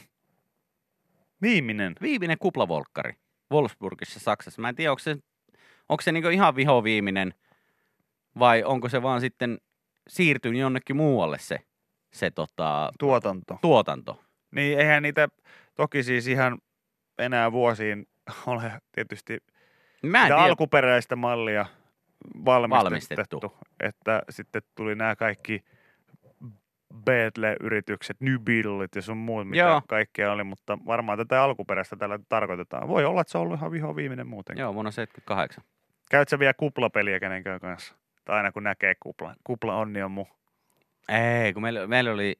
Viimeinen. 1.41 1.95
Viimeinen 2.01 2.37
kuplavolkkari 2.37 3.13
Wolfsburgissa 3.51 4.19
Saksassa. 4.19 4.61
Mä 4.61 4.69
en 4.69 4.75
tiedä, 4.75 4.91
onko 4.91 4.99
se, 4.99 5.17
onko 5.89 6.01
se 6.01 6.11
niinku 6.11 6.29
ihan 6.29 6.55
viho 6.55 6.83
viimeinen 6.83 7.33
vai 8.39 8.63
onko 8.63 8.89
se 8.89 9.01
vaan 9.01 9.21
sitten 9.21 9.57
siirtynyt 10.07 10.59
jonnekin 10.59 10.95
muualle 10.95 11.37
se, 11.39 11.57
se 12.13 12.31
tota, 12.31 12.91
Tuotanto. 12.99 13.57
tuotanto. 13.61 14.21
Niin 14.51 14.79
eihän 14.79 15.03
niitä 15.03 15.27
toki 15.75 16.03
siis 16.03 16.27
ihan 16.27 16.57
enää 17.19 17.51
vuosiin 17.51 18.07
ole 18.45 18.71
tietysti 18.91 19.37
Mä 20.03 20.21
en 20.21 20.27
tiedä. 20.27 20.41
alkuperäistä 20.41 21.15
mallia 21.15 21.65
valmistettu, 22.45 23.39
Valmistettu. 23.39 23.53
Että 23.79 24.21
sitten 24.29 24.61
tuli 24.75 24.95
nämä 24.95 25.15
kaikki 25.15 25.63
Beatle-yritykset, 27.05 28.17
New 28.21 28.39
Beatlet 28.39 28.95
ja 28.95 29.01
sun 29.01 29.17
muut, 29.17 29.47
mitä 29.49 29.61
Joo. 29.63 29.81
kaikkea 29.87 30.31
oli, 30.31 30.43
mutta 30.43 30.77
varmaan 30.85 31.17
tätä 31.17 31.43
alkuperäistä 31.43 31.95
tällä 31.95 32.19
tarkoitetaan. 32.29 32.87
Voi 32.87 33.05
olla, 33.05 33.21
että 33.21 33.31
se 33.31 33.37
on 33.37 33.41
ollut 33.41 33.57
ihan 33.59 33.71
viho 33.71 33.95
viimeinen 33.95 34.27
muuten. 34.27 34.57
Joo, 34.57 34.73
vuonna 34.73 34.91
78. 34.91 35.63
Käyt 36.11 36.29
sä 36.29 36.39
vielä 36.39 36.53
kuplapeliä 36.53 37.19
kenenkään 37.19 37.59
kanssa? 37.59 37.95
Tai 38.27 38.37
aina 38.37 38.51
kun 38.51 38.63
näkee 38.63 38.95
kupla. 38.99 39.35
Kupla 39.43 39.75
onni 39.75 40.01
on 40.03 40.11
mu. 40.11 40.25
Ei, 41.09 41.53
kun 41.53 41.61
meillä, 41.61 41.87
meillä 41.87 42.11
oli, 42.11 42.39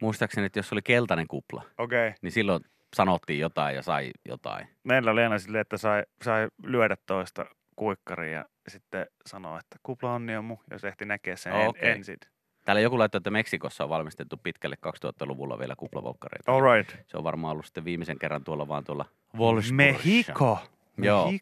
muistaakseni, 0.00 0.46
että 0.46 0.58
jos 0.58 0.72
oli 0.72 0.82
keltainen 0.82 1.28
kupla. 1.28 1.62
Okay. 1.78 2.12
niin 2.22 2.32
silloin 2.32 2.64
sanottiin 2.94 3.40
jotain 3.40 3.76
ja 3.76 3.82
sai 3.82 4.10
jotain. 4.28 4.68
Meillä 4.84 5.10
oli 5.10 5.22
aina 5.22 5.38
silleen, 5.38 5.62
että 5.62 5.76
sai, 5.76 6.02
sai 6.22 6.48
lyödä 6.62 6.96
toista 7.06 7.46
kuikkaria 7.76 8.38
ja 8.38 8.44
sitten 8.68 9.06
sanoa, 9.26 9.58
että 9.58 9.76
kupla 9.82 10.14
onni 10.14 10.36
on 10.36 10.44
mu, 10.44 10.58
jos 10.70 10.84
ehti 10.84 11.04
näkee 11.04 11.36
sen 11.36 11.52
en, 11.52 11.68
Okei. 11.68 11.90
ensin. 11.90 12.18
Täällä 12.64 12.80
joku 12.80 12.98
laittoi, 12.98 13.18
että 13.18 13.30
Meksikossa 13.30 13.84
on 13.84 13.90
valmistettu 13.90 14.36
pitkälle 14.36 14.76
2000-luvulla 14.86 15.58
vielä 15.58 15.76
kuplavolkkareita. 15.76 16.52
All 16.52 16.74
right. 16.74 16.96
Se 17.06 17.16
on 17.16 17.24
varmaan 17.24 17.52
ollut 17.52 17.66
sitten 17.66 17.84
viimeisen 17.84 18.18
kerran 18.18 18.44
tuolla 18.44 18.68
vaan 18.68 18.84
tuolla 18.84 19.04
Wolfsburgissa. 19.38 19.74
Mexico. 19.74 20.58
Joo. 20.98 21.32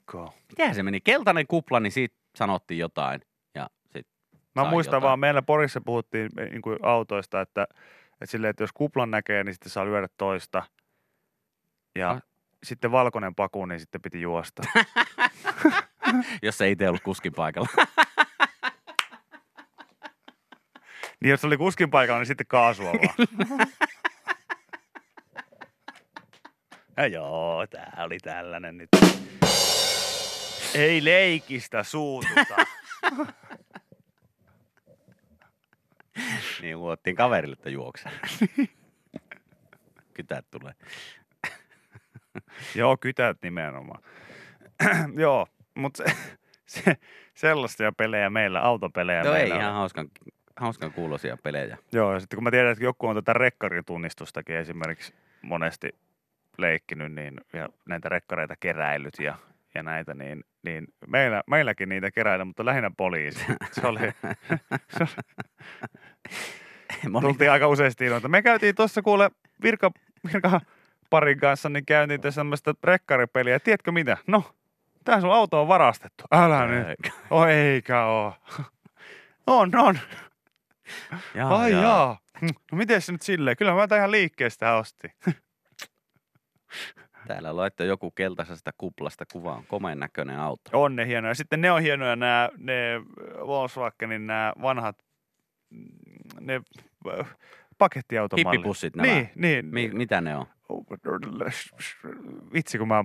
Miten 0.48 0.74
se 0.74 0.82
meni? 0.82 1.00
Keltainen 1.00 1.46
kupla, 1.46 1.80
niin 1.80 1.92
siitä 1.92 2.14
sanottiin 2.36 2.78
jotain. 2.78 3.20
Mä 4.54 4.64
muistan 4.70 4.96
jotain. 4.96 5.02
vaan, 5.08 5.20
meillä 5.20 5.42
Porissa 5.42 5.80
puhuttiin 5.80 6.30
niin 6.50 6.62
kuin 6.62 6.78
autoista, 6.82 7.40
että, 7.40 7.62
että, 8.12 8.26
silleen, 8.26 8.50
että 8.50 8.62
jos 8.62 8.72
kuplan 8.72 9.10
näkee, 9.10 9.44
niin 9.44 9.54
sitten 9.54 9.70
saa 9.70 9.84
lyödä 9.84 10.08
toista. 10.16 10.62
Ja 11.98 12.10
Ah. 12.10 12.22
sitten 12.62 12.92
valkoinen 12.92 13.34
paku, 13.34 13.66
niin 13.66 13.80
sitten 13.80 14.02
piti 14.02 14.20
juosta. 14.20 14.62
Jos 16.42 16.58
se 16.58 16.70
itse 16.70 16.88
ollut 16.88 17.02
kuskin 17.02 17.32
paikalla. 17.32 17.68
niin 21.20 21.30
jos 21.30 21.44
oli 21.44 21.56
kuskin 21.56 21.90
paikalla, 21.90 22.18
niin 22.20 22.26
sitten 22.26 22.46
kaasua 22.46 22.92
vaan. 22.92 23.28
ja 26.96 27.06
joo, 27.18 27.66
tää 27.66 27.92
oli 27.98 28.18
tällainen 28.18 28.76
nyt. 28.78 28.88
Ei 30.74 31.04
leikistä 31.04 31.82
suututa. 31.82 32.56
Niin 36.62 36.78
huottiin 36.78 37.16
kaverille, 37.16 37.52
että 37.52 37.70
juokse. 37.70 38.08
Kytät 40.14 40.46
tulee. 40.50 40.72
Joo, 42.74 42.96
kytät 42.96 43.36
nimenomaan. 43.42 44.02
Joo, 45.22 45.46
mutta 45.74 46.04
se, 46.04 46.16
se, 46.84 46.96
sellaisia 47.34 47.92
pelejä 47.92 48.30
meillä, 48.30 48.60
autopelejä 48.60 49.22
Joo, 49.22 49.34
ei 49.34 49.40
meillä 49.40 49.54
on. 49.54 49.60
ihan 49.60 49.74
hauskan, 49.74 50.08
hauskan 50.56 50.92
kuulosia 50.92 51.36
pelejä. 51.42 51.78
Joo, 51.92 52.12
ja 52.14 52.20
sitten 52.20 52.36
kun 52.36 52.44
mä 52.44 52.50
tiedän, 52.50 52.72
että 52.72 52.84
joku 52.84 53.06
on 53.06 53.16
tätä 53.16 53.32
rekkarin 53.32 53.84
tunnistustakin 53.84 54.56
esimerkiksi 54.56 55.14
monesti 55.42 55.94
leikkinyt, 56.58 57.12
niin 57.12 57.40
ja 57.52 57.68
näitä 57.88 58.08
rekkareita 58.08 58.54
keräillyt 58.60 59.14
ja, 59.20 59.36
ja 59.74 59.82
näitä, 59.82 60.14
niin, 60.14 60.44
niin 60.62 60.84
meillä, 61.06 61.42
meilläkin 61.46 61.88
niitä 61.88 62.10
keräillä, 62.10 62.44
mutta 62.44 62.64
lähinnä 62.64 62.90
poliisi. 62.96 63.44
Se 63.72 63.86
oli, 63.86 64.00
se 64.96 65.02
oli 65.02 65.10
Moni, 67.08 67.26
tultiin 67.26 67.50
aika 67.50 67.68
useasti 67.68 68.04
ilmoita. 68.04 68.28
Me 68.28 68.42
käytiin 68.42 68.74
tuossa 68.74 69.02
kuule 69.02 69.30
virka, 69.62 69.90
virka 70.32 70.60
parin 71.10 71.40
kanssa, 71.40 71.68
niin 71.68 71.86
käytiin 71.86 72.20
tässä 72.20 72.38
tämmöistä 72.38 72.74
rekkaripeliä. 72.84 73.60
Tiedätkö 73.60 73.92
mitä? 73.92 74.16
No, 74.26 74.44
tää 75.04 75.20
sun 75.20 75.34
auto 75.34 75.60
on 75.60 75.68
varastettu. 75.68 76.24
Älä 76.32 76.66
nyt. 76.66 76.88
Eikä. 76.88 77.10
Oh, 77.30 77.46
eikä 77.46 78.04
oo. 78.04 78.34
On, 79.46 79.70
on. 79.76 79.98
Jaa, 81.34 81.58
Ai 81.58 81.72
jaa. 81.72 82.18
Hm, 82.40 82.46
No 82.72 82.78
miten 82.78 83.02
se 83.02 83.12
nyt 83.12 83.22
silleen? 83.22 83.56
Kyllä 83.56 83.74
mä 83.74 83.86
tämän 83.86 84.00
ihan 84.00 84.10
liikkeestä 84.10 84.74
ostin. 84.74 85.10
Täällä 87.26 87.56
laittoi 87.56 87.86
joku 87.86 88.10
keltaisesta 88.10 88.70
kuplasta 88.78 89.24
kuvaan. 89.32 89.64
Komeen 89.68 89.98
näköinen 89.98 90.38
auto. 90.38 90.70
On 90.72 90.96
ne 90.96 91.06
hienoja. 91.06 91.34
Sitten 91.34 91.60
ne 91.60 91.72
on 91.72 91.82
hienoja 91.82 92.16
nämä, 92.16 92.48
ne 92.58 93.00
Volkswagenin 93.46 94.26
nämä 94.26 94.52
vanhat, 94.62 94.96
mm, 95.70 95.86
ne 96.40 96.60
äh, 97.20 97.36
pakettiautomallit. 97.78 98.52
Hippipussit 98.58 98.96
nämä. 98.96 99.12
Niin, 99.12 99.30
niin. 99.34 99.66
Mi- 99.66 99.88
mitä 99.92 100.20
ne 100.20 100.36
on? 100.36 100.46
Vitsi 102.52 102.78
kun 102.78 102.88
mä... 102.88 103.04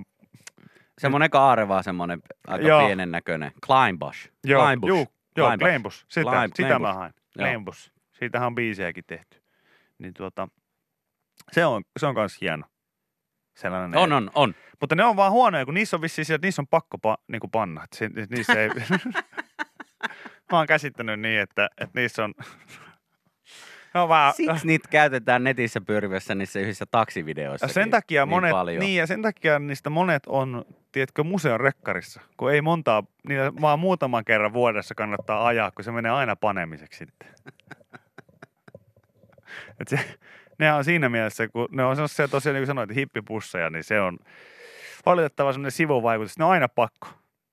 Semmoinen 0.98 1.30
kaareva, 1.30 1.84
semmoinen 1.84 2.22
aika 2.48 2.68
Joo. 2.68 2.86
pienen 2.86 3.12
näköinen. 3.12 3.52
Kleinbush. 3.66 4.30
Joo, 4.44 4.62
Kleinbush. 4.62 4.90
juu, 4.90 5.08
joo. 5.38 5.58
Kleinbus. 5.58 6.06
Sitä, 6.10 6.24
Klein- 6.32 6.52
sitä 6.56 6.68
Kleinbus. 6.68 6.88
mä 6.88 6.94
hain. 6.94 7.14
Kleinbus. 7.38 7.92
Siitähän 8.12 8.48
on 8.48 8.56
biisejäkin 8.56 9.04
tehty. 9.08 9.42
Niin 9.98 10.14
tuota, 10.14 10.48
se 11.52 11.66
on, 11.66 11.84
se 12.00 12.06
on 12.06 12.16
kans 12.16 12.42
hieno. 12.42 12.64
Sellainen 13.56 14.00
On, 14.00 14.14
on, 14.14 14.32
on. 14.36 14.56
Mutta 14.82 14.96
ne 14.96 15.04
on 15.04 15.16
vaan 15.16 15.32
huonoja, 15.32 15.66
kun 15.66 15.74
niissä 15.74 15.98
on 15.98 16.02
vissiin 16.02 16.36
että 16.36 16.48
niissä 16.48 16.62
on 16.62 16.68
pakko 16.68 16.98
pa, 16.98 17.18
niin 17.28 17.40
kuin 17.40 17.52
panna. 17.52 17.86
Si, 17.94 18.10
niissä 18.30 18.54
ei... 18.54 18.70
Mä 20.52 20.58
oon 20.58 20.68
käsittänyt 20.68 21.20
niin, 21.20 21.42
että, 21.42 21.70
että 21.78 22.00
niissä 22.00 22.24
on... 22.24 22.34
On 23.94 24.10
vähän... 24.10 24.34
Siksi 24.34 24.68
niitä 24.68 24.90
käytetään 24.90 25.44
netissä 25.44 25.82
pyörivässä 25.82 26.36
niissä 26.36 26.60
yhdessä 26.60 26.86
taksivideoissa. 26.92 27.66
Ja 27.66 27.74
sen 27.74 27.92
takia 27.92 28.26
niin 28.26 28.30
monet, 28.30 28.52
paljon. 28.52 28.80
niin 28.80 29.00
ja 29.00 29.08
sen 29.08 29.22
takia 29.22 29.60
niistä 29.60 29.90
monet 29.90 30.24
on, 30.28 30.66
tiedätkö, 30.92 31.24
museon 31.24 31.60
rekkarissa, 31.60 32.22
kun 32.38 32.52
ei 32.52 32.62
montaa, 32.62 33.04
niillä 33.30 33.54
vaan 33.62 33.80
muutaman 33.80 34.26
kerran 34.26 34.54
vuodessa 34.54 34.96
kannattaa 34.96 35.48
ajaa, 35.48 35.72
kun 35.72 35.84
se 35.86 35.92
menee 35.92 36.12
aina 36.12 36.36
panemiseksi 36.36 36.98
sitten. 36.98 37.28
Et 39.80 39.88
se, 39.88 40.00
ne 40.60 40.74
on 40.74 40.84
siinä 40.84 41.10
mielessä, 41.10 41.48
kun 41.48 41.68
ne 41.72 41.84
on 41.86 41.96
sellaisia 41.96 42.28
tosiaan, 42.28 42.54
niin 42.54 42.62
kuin 42.62 42.68
sanoit, 42.68 42.96
hippipusseja, 42.96 43.70
niin 43.70 43.84
se 43.84 44.02
on 44.02 44.18
valitettava 45.06 45.54
sellainen 45.54 45.72
sivuvaikutus. 45.72 46.38
Ne 46.38 46.46
on 46.46 46.52
aina 46.52 46.68
pakko. 46.68 47.08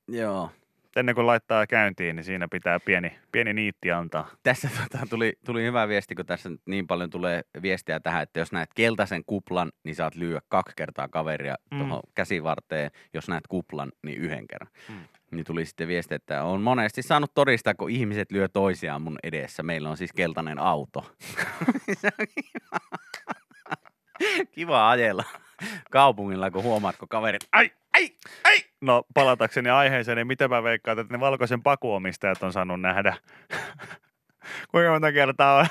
Joo. 0.08 0.50
Ennen 0.96 1.14
kuin 1.14 1.26
laittaa 1.26 1.66
käyntiin, 1.66 2.16
niin 2.16 2.24
siinä 2.24 2.48
pitää 2.48 2.80
pieni, 2.80 3.18
pieni 3.32 3.52
niitti 3.52 3.92
antaa. 3.92 4.28
Tässä 4.42 4.70
tota, 4.82 5.06
tuli, 5.10 5.32
tuli 5.46 5.62
hyvä 5.62 5.88
viesti, 5.88 6.14
kun 6.14 6.26
tässä 6.26 6.50
niin 6.66 6.86
paljon 6.86 7.10
tulee 7.10 7.42
viestiä 7.62 8.00
tähän, 8.00 8.22
että 8.22 8.40
jos 8.40 8.52
näet 8.52 8.70
keltaisen 8.74 9.22
kuplan, 9.26 9.72
niin 9.84 9.94
saat 9.94 10.14
lyödä 10.14 10.40
kaksi 10.48 10.76
kertaa 10.76 11.08
kaveria 11.08 11.54
Mm. 11.70 11.78
tuohon 11.78 12.02
käsivarteen. 12.14 12.90
Jos 13.14 13.28
näet 13.28 13.46
kuplan, 13.48 13.92
niin 14.02 14.18
yhden 14.18 14.48
kerran. 14.48 14.70
Mm. 14.88 14.94
Niin 15.30 15.44
tuli 15.44 15.64
sitten 15.64 15.88
viesti, 15.88 16.14
että 16.14 16.44
on 16.44 16.62
monesti 16.62 17.02
saanut 17.02 17.34
todistaa, 17.34 17.74
kun 17.74 17.90
ihmiset 17.90 18.32
lyö 18.32 18.48
toisiaan 18.48 19.02
mun 19.02 19.18
edessä. 19.22 19.62
Meillä 19.62 19.90
on 19.90 19.96
siis 19.96 20.12
keltainen 20.12 20.58
auto. 20.58 21.04
Kiva. 22.34 22.78
kiva 24.52 24.90
ajella 24.90 25.24
kaupungilla, 25.90 26.50
kun 26.50 26.62
huomaat, 26.62 26.96
kun 26.96 27.08
kaverit, 27.08 27.42
ai, 27.52 27.70
ai, 27.94 28.10
ai. 28.44 28.56
No 28.80 29.02
palatakseni 29.14 29.70
aiheeseen, 29.70 30.16
niin 30.16 30.26
mitä 30.26 30.48
mä 30.48 30.62
veikkaan, 30.62 30.98
että 30.98 31.14
ne 31.14 31.20
valkoisen 31.20 31.62
pakuomistajat 31.62 32.42
on 32.42 32.52
saanut 32.52 32.80
nähdä? 32.80 33.16
Kuinka 34.70 34.90
monta 34.90 35.12
kertaa 35.12 35.58
on 35.58 35.66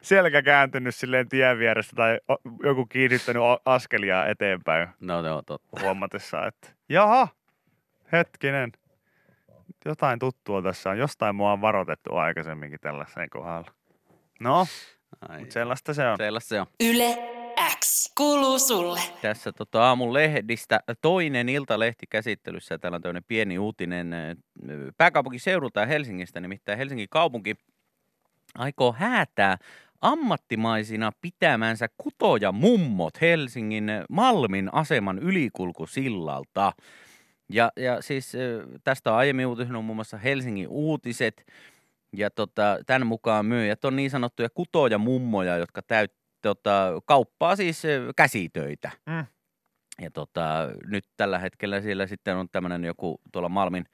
selkä 0.00 0.42
kääntynyt 0.42 0.94
silleen 0.94 1.28
tien 1.28 1.58
vieressä 1.58 1.96
tai 1.96 2.18
joku 2.62 2.86
kiinnittänyt 2.86 3.42
askelia 3.64 4.26
eteenpäin 4.26 4.88
No 5.00 5.26
joo, 5.26 5.42
totta. 5.42 5.80
huomatessa, 5.82 6.46
että 6.46 6.68
jaha, 6.88 7.28
hetkinen, 8.12 8.72
jotain 9.84 10.18
tuttua 10.18 10.62
tässä 10.62 10.90
on. 10.90 10.98
Jostain 10.98 11.34
mua 11.36 11.52
on 11.52 11.60
varoitettu 11.60 12.16
aikaisemminkin 12.16 12.80
tällaisen 12.80 13.30
kohdalla. 13.30 13.70
No, 14.40 14.66
Ai, 15.28 15.38
mutta 15.38 15.52
sellaista 15.52 15.94
se 15.94 16.08
on. 16.08 16.16
sellaista 16.16 16.48
se 16.48 16.60
on. 16.60 16.66
Yle 16.80 17.18
X 17.80 18.12
kuuluu 18.16 18.58
sulle. 18.58 19.00
Tässä 19.22 19.52
tota, 19.52 19.88
aamun 19.88 20.14
lehdistä 20.14 20.80
toinen 21.00 21.48
iltalehti 21.48 22.06
käsittelyssä. 22.10 22.78
Täällä 22.78 22.96
on 22.96 23.02
tämmöinen 23.02 23.24
pieni 23.28 23.58
uutinen 23.58 24.14
pääkaupunkiseudulta 24.96 25.80
ja 25.80 25.86
Helsingistä. 25.86 26.40
Nimittäin 26.40 26.78
Helsingin 26.78 27.08
kaupunki 27.10 27.54
aikoo 28.54 28.92
häätää 28.92 29.58
ammattimaisina 30.00 31.10
pitämänsä 31.20 31.86
kutoja 31.96 32.52
mummot 32.52 33.20
Helsingin 33.20 33.90
Malmin 34.10 34.74
aseman 34.74 35.18
ylikulkusillalta. 35.18 36.72
Ja, 37.48 37.72
ja 37.76 38.02
siis 38.02 38.32
tästä 38.84 39.12
on 39.12 39.18
aiemmin 39.18 39.46
uutisinut 39.46 39.84
muun 39.84 39.96
muassa 39.96 40.18
Helsingin 40.18 40.68
uutiset. 40.68 41.46
Ja 42.12 42.30
tota, 42.30 42.78
tämän 42.86 43.06
mukaan 43.06 43.46
myyjät 43.46 43.84
on 43.84 43.96
niin 43.96 44.10
sanottuja 44.10 44.48
kutoja 44.54 44.98
mummoja, 44.98 45.56
jotka 45.56 45.82
täyt, 45.82 46.12
tota, 46.46 47.00
kauppaa 47.04 47.56
siis 47.56 47.84
ö, 47.84 48.12
käsitöitä. 48.16 48.90
Mm. 49.06 49.26
Ja 50.00 50.10
tota, 50.10 50.68
nyt 50.86 51.04
tällä 51.16 51.38
hetkellä 51.38 51.80
siellä 51.80 52.06
sitten 52.06 52.36
on 52.36 52.48
tämmöinen 52.52 52.84
joku 52.84 53.20
tuolla 53.32 53.48
Malmin 53.48 53.84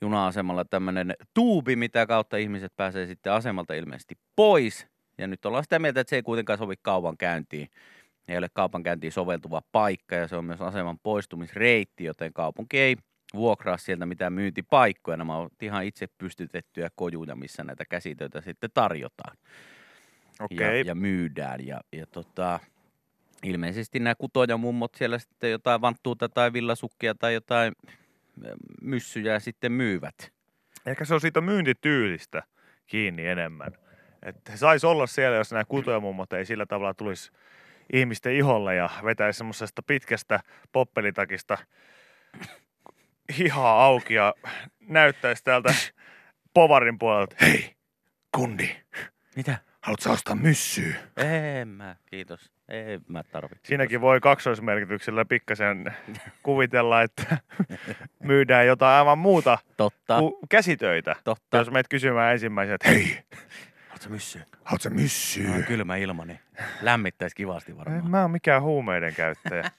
juna-asemalla 0.00 0.64
tämmöinen 0.64 1.14
tuubi, 1.34 1.76
mitä 1.76 2.06
kautta 2.06 2.36
ihmiset 2.36 2.72
pääsee 2.76 3.06
sitten 3.06 3.32
asemalta 3.32 3.74
ilmeisesti 3.74 4.14
pois. 4.36 4.86
Ja 5.18 5.26
nyt 5.26 5.46
ollaan 5.46 5.64
sitä 5.64 5.78
mieltä, 5.78 6.00
että 6.00 6.10
se 6.10 6.16
ei 6.16 6.22
kuitenkaan 6.22 6.58
sovi 6.58 6.74
kaupan 6.82 7.16
käyntiin. 7.16 7.68
Ei 8.28 8.38
ole 8.38 8.48
kaupankäyntiin 8.52 9.12
soveltuva 9.12 9.62
paikka 9.72 10.14
ja 10.14 10.28
se 10.28 10.36
on 10.36 10.44
myös 10.44 10.60
aseman 10.60 10.98
poistumisreitti, 10.98 12.04
joten 12.04 12.32
kaupunki 12.32 12.78
ei 12.78 12.96
vuokraa 13.34 13.76
sieltä 13.76 14.06
mitään 14.06 14.32
myyntipaikkoja. 14.32 15.16
Nämä 15.16 15.36
ovat 15.36 15.62
ihan 15.62 15.84
itse 15.84 16.06
pystytettyjä 16.18 16.88
kojuja, 16.94 17.36
missä 17.36 17.64
näitä 17.64 17.84
käsitöitä 17.90 18.40
sitten 18.40 18.70
tarjotaan 18.74 19.36
Okei. 20.40 20.80
ja, 20.80 20.86
ja 20.86 20.94
myydään. 20.94 21.66
Ja, 21.66 21.80
ja 21.92 22.06
tota, 22.06 22.60
ilmeisesti 23.42 23.98
nämä 23.98 24.14
kutoja 24.14 24.56
mummot 24.56 24.94
siellä 24.94 25.18
sitten 25.18 25.50
jotain 25.50 25.80
vanttuuta 25.80 26.28
tai 26.28 26.52
villasukkia 26.52 27.14
tai 27.14 27.34
jotain 27.34 27.72
ö, 28.44 28.56
myssyjä 28.82 29.38
sitten 29.38 29.72
myyvät. 29.72 30.32
Ehkä 30.86 31.04
se 31.04 31.14
on 31.14 31.20
siitä 31.20 31.40
myyntityylistä 31.40 32.42
kiinni 32.86 33.26
enemmän. 33.26 33.72
Että 34.22 34.56
saisi 34.56 34.86
olla 34.86 35.06
siellä, 35.06 35.36
jos 35.36 35.52
nämä 35.52 35.64
kutojamummot 35.64 36.32
ei 36.32 36.46
sillä 36.46 36.66
tavalla 36.66 36.94
tulisi 36.94 37.32
ihmisten 37.92 38.34
iholle 38.34 38.74
ja 38.74 38.90
vetäisi 39.04 39.36
semmoisesta 39.36 39.82
pitkästä 39.82 40.40
poppelitakista 40.72 41.58
hihaa 43.38 43.84
auki 43.84 44.14
ja 44.14 44.34
näyttäisi 44.80 45.44
täältä 45.44 45.74
povarin 46.54 46.98
puolelta, 46.98 47.36
hei, 47.40 47.74
kundi, 48.36 48.76
Mitä? 49.36 49.58
Haluatko 49.82 50.10
ostaa 50.10 50.34
myssyä? 50.34 50.94
En 51.16 51.68
mä, 51.68 51.96
kiitos. 52.06 52.52
Ei 52.68 52.98
mä 53.08 53.22
tarvi. 53.22 53.54
Siinäkin 53.62 54.00
voi 54.00 54.20
kaksoismerkityksellä 54.20 55.24
pikkasen 55.24 55.94
kuvitella, 56.42 57.02
että 57.02 57.38
myydään 58.22 58.66
jotain 58.66 58.98
aivan 58.98 59.18
muuta 59.18 59.58
Totta, 59.76 60.18
kuin 60.18 60.32
käsitöitä. 60.48 61.16
totta. 61.24 61.56
Jos 61.56 61.70
meet 61.70 61.88
kysymään 61.88 62.32
ensimmäisenä, 62.32 62.74
että 62.74 62.88
hei, 62.88 63.18
Oletko 63.90 64.08
myssy? 64.08 64.40
haluatko 64.64 64.90
myssyä? 64.90 65.56
No, 65.56 65.62
kylmä 65.66 65.96
ilma, 65.96 66.24
niin 66.24 66.40
lämmittäisi 66.80 67.36
kivasti 67.36 67.72
En 67.72 67.78
varmaan. 67.78 68.10
mä 68.10 68.22
oon 68.22 68.30
mikään 68.30 68.62
huumeiden 68.62 69.14
käyttäjä. 69.14 69.70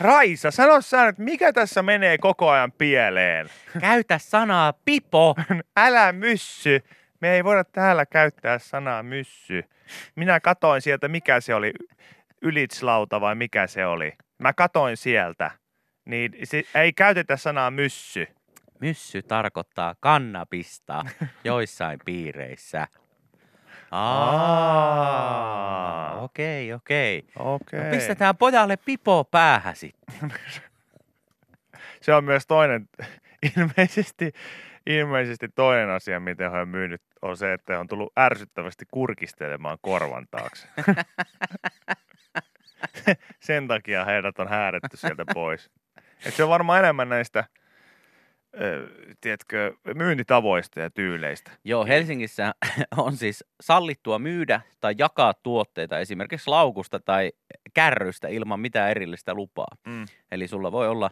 Raisa, 0.00 0.50
sano 0.50 0.80
sä 0.80 1.06
nyt, 1.06 1.18
mikä 1.18 1.52
tässä 1.52 1.82
menee 1.82 2.18
koko 2.18 2.50
ajan 2.50 2.72
pieleen? 2.72 3.48
Käytä 3.80 4.18
sanaa 4.18 4.72
pipo. 4.84 5.34
Älä 5.76 6.12
myssy. 6.12 6.82
Me 7.26 7.34
ei 7.34 7.44
voida 7.44 7.64
täällä 7.64 8.06
käyttää 8.06 8.58
sanaa 8.58 9.02
myssy. 9.02 9.64
Minä 10.14 10.40
katoin 10.40 10.82
sieltä, 10.82 11.08
mikä 11.08 11.40
se 11.40 11.54
oli, 11.54 11.72
ylitslauta 12.42 13.20
vai 13.20 13.34
mikä 13.34 13.66
se 13.66 13.86
oli. 13.86 14.12
Mä 14.38 14.52
katoin 14.52 14.96
sieltä. 14.96 15.50
Niin 16.04 16.32
se, 16.44 16.62
ei 16.74 16.92
käytetä 16.92 17.36
sanaa 17.36 17.70
myssy. 17.70 18.28
Myssy 18.80 19.22
tarkoittaa 19.22 19.94
kannabista 20.00 21.04
joissain 21.44 22.00
piireissä. 22.04 22.88
Aa, 23.90 24.30
Aa. 26.10 26.20
okei, 26.20 26.72
okei. 26.72 27.24
Okei. 27.38 27.84
No 27.84 27.90
pistetään 27.90 28.36
pojalle 28.36 28.76
pipo 28.76 29.24
päähän 29.24 29.76
sitten. 29.76 30.32
Se 32.02 32.14
on 32.14 32.24
myös 32.24 32.46
toinen, 32.46 32.88
ilmeisesti, 33.56 34.32
ilmeisesti 34.86 35.48
toinen 35.54 35.90
asia, 35.90 36.20
miten 36.20 36.50
he 36.50 36.58
on 36.58 36.68
myynyt, 36.68 37.02
on 37.22 37.36
se, 37.36 37.52
että 37.52 37.80
on 37.80 37.86
tullut 37.86 38.12
ärsyttävästi 38.18 38.84
kurkistelemaan 38.90 39.78
korvan 39.80 40.26
taakse. 40.30 40.68
Sen 43.40 43.68
takia 43.68 44.04
heidät 44.04 44.38
on 44.38 44.48
häädetty 44.48 44.96
sieltä 44.96 45.24
pois. 45.34 45.70
Et 46.26 46.34
se 46.34 46.42
on 46.44 46.50
varmaan 46.50 46.78
enemmän 46.78 47.08
näistä, 47.08 47.44
tiedätkö, 49.20 49.74
myyntitavoista 49.94 50.80
ja 50.80 50.90
tyyleistä. 50.90 51.50
Joo, 51.64 51.86
Helsingissä 51.86 52.54
on 52.96 53.16
siis 53.16 53.44
sallittua 53.60 54.18
myydä 54.18 54.60
tai 54.80 54.94
jakaa 54.98 55.34
tuotteita 55.34 55.98
esimerkiksi 55.98 56.50
laukusta 56.50 57.00
tai 57.00 57.32
kärrystä 57.74 58.28
ilman 58.28 58.60
mitään 58.60 58.90
erillistä 58.90 59.34
lupaa. 59.34 59.76
Mm. 59.86 60.06
Eli 60.32 60.48
sulla 60.48 60.72
voi 60.72 60.88
olla 60.88 61.10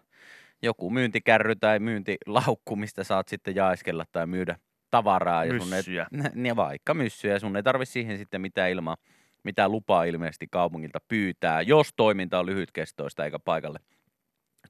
joku 0.63 0.91
myyntikärry 0.91 1.57
tai 1.57 1.79
myyntilaukku, 1.79 2.77
mistä 2.77 3.05
saat 3.05 3.29
sitten 3.29 3.55
jaeskella 3.55 4.05
tai 4.13 4.27
myydä 4.27 4.57
tavaraa. 4.91 5.45
Ja 5.45 5.61
sun 5.61 5.73
ei, 5.73 5.79
Myssyjä. 5.79 6.07
ja 6.49 6.57
vaikka 6.57 6.95
myssyjä, 6.95 7.39
sun 7.39 7.57
ei 7.57 7.63
tarvi 7.63 7.87
siihen 7.87 8.19
sitten 8.19 8.41
mitään 8.41 8.71
ilmaa, 8.71 8.97
mitään 9.45 9.73
lupaa 9.73 10.05
ilmeisesti 10.05 10.47
kaupungilta 10.51 10.99
pyytää, 11.09 11.63
jos 11.63 11.91
toiminta 11.97 12.39
on 12.39 12.47
lyhytkestoista 12.47 13.25
eikä 13.25 13.39
paikalle 13.39 13.79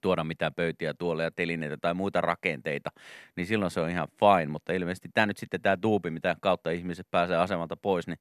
tuoda 0.01 0.25
mitään 0.25 0.55
pöytiä, 0.55 0.95
tuolle 0.95 1.23
ja 1.23 1.31
telineitä 1.31 1.77
tai 1.77 1.95
muita 1.95 2.21
rakenteita, 2.21 2.91
niin 3.37 3.47
silloin 3.47 3.71
se 3.71 3.81
on 3.81 3.91
ihan 3.91 4.09
fine, 4.19 4.47
mutta 4.47 4.73
ilmeisesti 4.73 5.09
tämä 5.15 5.27
nyt 5.27 5.37
sitten 5.37 5.63
tämä 5.63 5.77
tuubi, 5.77 6.11
mitä 6.11 6.37
kautta 6.41 6.71
ihmiset 6.71 7.07
pääsee 7.11 7.37
asemalta 7.37 7.77
pois, 7.77 8.07
niin 8.07 8.19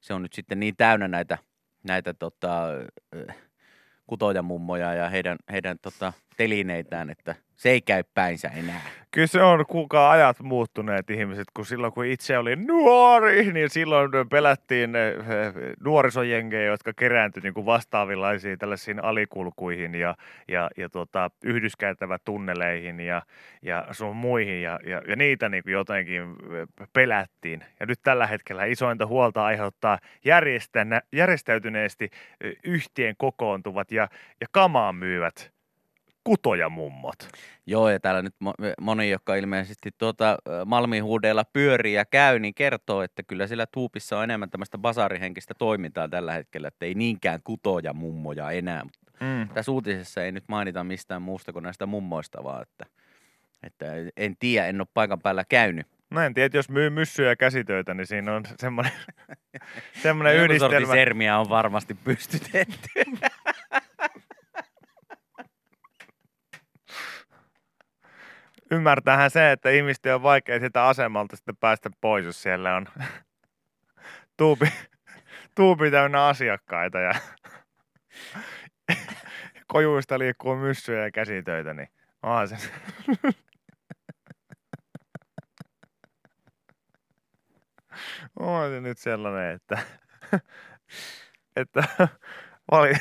se 0.00 0.14
on 0.14 0.22
nyt 0.22 0.32
sitten 0.32 0.60
niin 0.60 0.76
täynnä 0.76 1.08
näitä, 1.08 1.38
näitä 1.82 2.14
tota, 2.14 2.68
ö, 3.14 3.26
kutojamummoja 4.06 4.94
ja 4.94 5.08
heidän, 5.08 5.38
heidän 5.52 5.78
tota, 5.82 6.12
telineitään, 6.36 7.10
että 7.10 7.34
se 7.56 7.70
ei 7.70 7.80
käy 7.80 8.04
päinsä 8.14 8.48
enää. 8.48 8.80
Kyllä 9.10 9.26
se 9.26 9.42
on, 9.42 9.66
kuinka 9.66 10.10
ajat 10.10 10.40
muuttuneet 10.40 11.10
ihmiset, 11.10 11.46
kun 11.54 11.66
silloin 11.66 11.92
kun 11.92 12.06
itse 12.06 12.38
oli 12.38 12.56
nuori, 12.56 13.52
niin 13.52 13.70
silloin 13.70 14.10
pelättiin 14.30 14.96
eh, 14.96 15.14
nuorisojengejä, 15.80 16.64
jotka 16.64 16.92
kerääntyi 16.92 17.42
niin 17.42 17.54
kuin 17.54 17.66
vastaavillaisiin 17.66 18.58
tällaisiin 18.58 19.04
alikulkuihin 19.04 19.94
ja, 19.94 20.16
ja, 20.48 20.70
ja 20.76 20.88
tota, 20.88 21.30
yhdyskäytävä-tunneleihin 21.44 23.00
ja, 23.00 23.22
ja 23.62 23.86
sun 23.90 24.16
muihin 24.16 24.62
ja, 24.62 24.80
ja, 24.86 25.02
ja 25.08 25.16
niitä 25.16 25.48
niin 25.48 25.62
kuin 25.62 25.72
jotenkin 25.72 26.22
eh, 26.22 26.86
pelättiin. 26.92 27.64
Ja 27.80 27.86
nyt 27.86 28.00
tällä 28.02 28.26
hetkellä 28.26 28.64
isointa 28.64 29.06
huolta 29.06 29.44
aiheuttaa 29.44 29.98
järjestäytyneesti 31.12 32.10
eh, 32.40 32.52
yhteen 32.64 33.14
kokoontuvat 33.18 33.92
ja, 33.92 34.08
ja 34.40 34.46
kamaa 34.50 34.92
myyvät 34.92 35.55
kutojamummot. 36.26 37.28
Joo, 37.66 37.90
ja 37.90 38.00
täällä 38.00 38.22
nyt 38.22 38.34
mo- 38.44 38.74
moni, 38.80 39.10
joka 39.10 39.34
ilmeisesti 39.34 39.90
tuota 39.98 40.38
ö, 40.48 40.64
Malmin 40.64 41.04
huudeilla 41.04 41.44
pyörii 41.44 41.92
ja 41.92 42.04
käy, 42.04 42.38
niin 42.38 42.54
kertoo, 42.54 43.02
että 43.02 43.22
kyllä 43.22 43.46
sillä 43.46 43.66
tuupissa 43.66 44.18
on 44.18 44.24
enemmän 44.24 44.50
tämmöistä 44.50 44.78
basarihenkistä 44.78 45.54
toimintaa 45.58 46.08
tällä 46.08 46.32
hetkellä, 46.32 46.68
että 46.68 46.86
ei 46.86 46.94
niinkään 46.94 47.40
kutoja 47.44 47.92
mummoja 47.92 48.50
enää. 48.50 48.82
Mm. 49.20 49.48
tässä 49.48 49.72
uutisessa 49.72 50.24
ei 50.24 50.32
nyt 50.32 50.44
mainita 50.48 50.84
mistään 50.84 51.22
muusta 51.22 51.52
kuin 51.52 51.62
näistä 51.62 51.86
mummoista, 51.86 52.44
vaan 52.44 52.62
että, 52.62 52.86
että 53.62 53.86
en 54.16 54.36
tiedä, 54.38 54.66
en 54.66 54.80
ole 54.80 54.88
paikan 54.94 55.20
päällä 55.20 55.44
käynyt. 55.48 55.86
No 56.10 56.20
en 56.20 56.34
tiedä, 56.34 56.58
jos 56.58 56.68
myy 56.68 56.90
myssyjä 56.90 57.28
ja 57.28 57.36
käsitöitä, 57.36 57.94
niin 57.94 58.06
siinä 58.06 58.34
on 58.34 58.42
semmoinen, 58.58 58.92
semmoinen 60.02 60.36
yhdistelmä. 60.36 60.94
sermiä 60.94 61.38
on 61.38 61.48
varmasti 61.48 61.94
pystytetty. 61.94 62.88
Ymmärtäähän 68.70 69.30
se, 69.30 69.52
että 69.52 69.70
ihmisten 69.70 70.14
on 70.14 70.22
vaikea 70.22 70.60
sitä 70.60 70.86
asemalta 70.86 71.36
sitten 71.36 71.56
päästä 71.56 71.90
pois, 72.00 72.24
jos 72.24 72.42
siellä 72.42 72.76
on 72.76 72.86
tuubi, 74.38 74.66
tuubi 75.54 75.90
täynnä 75.90 76.26
asiakkaita 76.26 76.98
ja 76.98 77.12
kojuista 79.72 80.18
liikkuu 80.18 80.56
myssyjä 80.56 81.04
ja 81.04 81.10
käsitöitä, 81.10 81.74
niin 81.74 81.88
onhan 82.22 82.48
se. 82.48 82.56
On 88.40 88.70
se 88.70 88.80
nyt 88.80 88.98
sellainen, 88.98 89.54
että, 89.54 89.78
että 91.56 91.82
vali, 92.70 92.92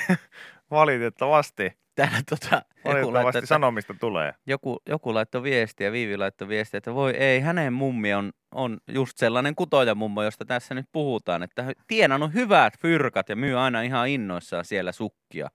valitettavasti, 0.71 1.77
Täällä 1.95 2.21
tota, 2.29 2.61
valitettavasti 2.85 3.37
että 3.37 3.47
sanomista 3.47 3.93
tulee. 3.99 4.33
joku, 4.47 4.77
joku 4.89 5.13
laittoi 5.13 5.43
viestiä, 5.43 5.91
Viivi 5.91 6.17
laittoi 6.17 6.47
viestiä, 6.47 6.77
että 6.77 6.93
voi 6.93 7.11
ei, 7.11 7.39
hänen 7.39 7.73
mummi 7.73 8.13
on, 8.13 8.31
on 8.51 8.77
just 8.87 9.17
sellainen 9.17 9.55
kutoja 9.55 9.95
mummo, 9.95 10.23
josta 10.23 10.45
tässä 10.45 10.75
nyt 10.75 10.85
puhutaan, 10.91 11.43
että 11.43 11.63
hän 11.63 11.73
tienannut 11.87 12.33
hyvät 12.33 12.79
fyrkat 12.79 13.29
ja 13.29 13.35
myy 13.35 13.59
aina 13.59 13.81
ihan 13.81 14.09
innoissaan 14.09 14.65
siellä 14.65 14.91
sukkia. 14.91 15.49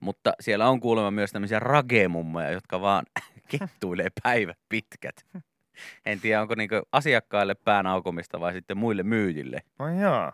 Mutta 0.00 0.32
siellä 0.40 0.68
on 0.68 0.80
kuulemma 0.80 1.10
myös 1.10 1.32
tämmöisiä 1.32 1.58
ragemummoja, 1.58 2.50
jotka 2.50 2.80
vaan 2.80 3.06
kettuilee 3.50 4.08
päivät 4.22 4.58
pitkät. 4.68 5.26
En 6.06 6.20
tiedä, 6.20 6.40
onko 6.40 6.54
niinku 6.54 6.82
asiakkaille 6.92 7.54
pään 7.54 7.86
aukomista 7.86 8.40
vai 8.40 8.52
sitten 8.52 8.76
muille 8.76 9.02
myyjille. 9.02 9.62
No 9.78 10.00
joo. 10.00 10.32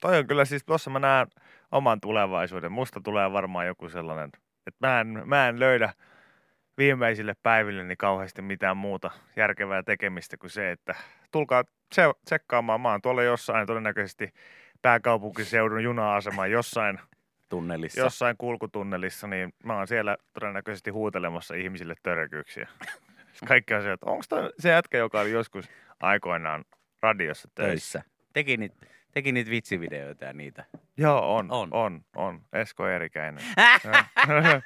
Toi 0.00 0.18
on 0.18 0.26
kyllä 0.26 0.44
siis, 0.44 0.64
tuossa 0.64 0.90
mä 0.90 0.98
näen 0.98 1.26
oman 1.72 2.00
tulevaisuuden. 2.00 2.72
Musta 2.72 3.00
tulee 3.00 3.32
varmaan 3.32 3.66
joku 3.66 3.88
sellainen, 3.88 4.30
että 4.66 4.86
mä 4.86 5.00
en, 5.00 5.22
mä 5.24 5.48
en 5.48 5.60
löydä 5.60 5.92
viimeisille 6.78 7.34
päiville 7.42 7.84
niin 7.84 7.98
kauheasti 7.98 8.42
mitään 8.42 8.76
muuta 8.76 9.10
järkevää 9.36 9.82
tekemistä 9.82 10.36
kuin 10.36 10.50
se, 10.50 10.70
että 10.70 10.94
tulkaa 11.32 11.64
se, 11.92 12.02
tsekkaamaan. 12.24 12.80
Mä 12.80 12.90
oon 12.90 13.02
tuolla 13.02 13.22
jossain 13.22 13.66
todennäköisesti 13.66 14.32
pääkaupunkiseudun 14.82 15.82
juna-asema 15.82 16.46
jossain, 16.46 16.98
Tunnelissa. 17.48 18.00
jossain 18.00 18.36
kulkutunnelissa, 18.38 19.26
niin 19.26 19.52
mä 19.64 19.76
oon 19.76 19.88
siellä 19.88 20.16
todennäköisesti 20.32 20.90
huutelemassa 20.90 21.54
ihmisille 21.54 21.94
törkyyksiä. 22.02 22.68
Kaikki 23.48 23.74
on 23.74 23.82
se, 23.82 23.92
että 23.92 24.06
onko 24.06 24.24
se 24.58 24.68
jätkä, 24.68 24.98
joka 24.98 25.20
oli 25.20 25.30
joskus 25.30 25.68
aikoinaan 26.00 26.64
radiossa 27.02 27.48
töissä. 27.54 27.98
töissä. 27.98 28.02
Teki 28.32 28.56
niitä, 28.56 28.86
teki 29.16 29.32
niitä 29.32 29.50
vitsivideoita 29.50 30.24
ja 30.24 30.32
niitä. 30.32 30.64
Joo, 30.96 31.36
on, 31.36 31.52
On. 31.52 31.68
on, 31.72 32.04
on. 32.16 32.42
Esko 32.52 32.88
Eerikäinen. 32.88 33.44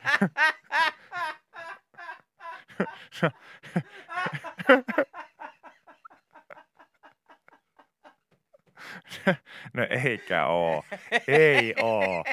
no 9.74 9.86
eikä 10.04 10.46
oo. 10.46 10.84
Ei 11.28 11.74
oo. 11.82 12.24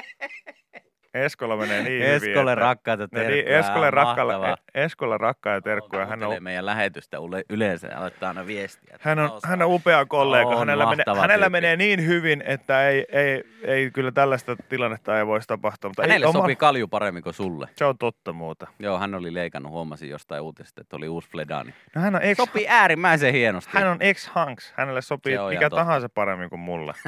Eskolla 1.14 1.56
menee 1.56 1.82
niin 1.82 2.02
hyvin, 2.06 2.28
Eskolle 2.30 2.52
että- 2.52 2.64
rakkaita 2.64 3.02
No 3.02 3.08
terkkuja. 3.08 3.36
niin, 3.36 3.48
Eskolle, 3.48 3.90
rakkailla. 3.90 4.56
Eskolle 4.74 5.18
rakkaita 5.18 5.64
terkkuja. 5.64 6.06
Hän 6.06 6.22
on, 6.22 6.42
meidän 6.42 6.66
lähetystä 6.66 7.16
yle- 7.28 7.44
yleensä 7.50 7.86
ja 7.88 7.98
aloittaa 7.98 8.28
aina 8.28 8.46
viestiä. 8.46 8.96
hän 9.00 9.18
on, 9.18 9.30
hän 9.44 9.62
on 9.62 9.74
upea 9.74 10.06
kollega. 10.06 10.48
On 10.50 10.58
hänellä 10.58 10.86
menee, 10.86 11.04
hänellä 11.20 11.48
menee 11.48 11.76
niin 11.76 12.06
hyvin, 12.06 12.42
että 12.46 12.88
ei, 12.88 13.04
ei, 13.12 13.44
ei 13.64 13.90
kyllä 13.90 14.12
tällaista 14.12 14.56
tilannetta 14.68 15.18
ei 15.18 15.26
voisi 15.26 15.48
tapahtua. 15.48 15.90
Mutta 15.90 16.02
Hänelle 16.02 16.26
ei, 16.26 16.32
sopii 16.32 16.56
kalju 16.56 16.88
paremmin 16.88 17.22
kuin 17.22 17.34
sulle. 17.34 17.68
Se 17.76 17.84
on 17.84 17.98
totta 17.98 18.32
muuta. 18.32 18.66
Joo, 18.78 18.98
hän 18.98 19.14
oli 19.14 19.34
leikannut, 19.34 19.72
huomasin 19.72 20.10
jostain 20.10 20.42
uutisesta, 20.42 20.80
että 20.80 20.96
oli 20.96 21.08
uusi 21.08 21.28
Fledani. 21.30 21.74
No 21.94 22.02
hän 22.02 22.14
on 22.14 22.22
ex, 22.22 22.36
Sopii 22.36 22.68
äärimmäisen 22.68 23.32
hienosti. 23.34 23.70
hän 23.74 23.88
on 23.88 23.96
ex-hanks. 24.00 24.72
Hänelle 24.76 25.02
sopii 25.02 25.38
mikä 25.50 25.70
tahansa 25.70 26.08
paremmin 26.08 26.50
kuin 26.50 26.60
mulle. 26.60 26.92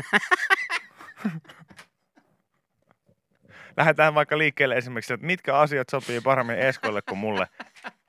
Lähdetään 3.77 4.15
vaikka 4.15 4.39
liikkeelle 4.39 4.75
esimerkiksi, 4.77 5.13
että 5.15 5.27
mitkä 5.27 5.57
asiat 5.57 5.89
sopii 5.89 6.21
paremmin 6.21 6.59
Eskolle 6.59 7.03
kuin 7.09 7.19
mulle. 7.19 7.47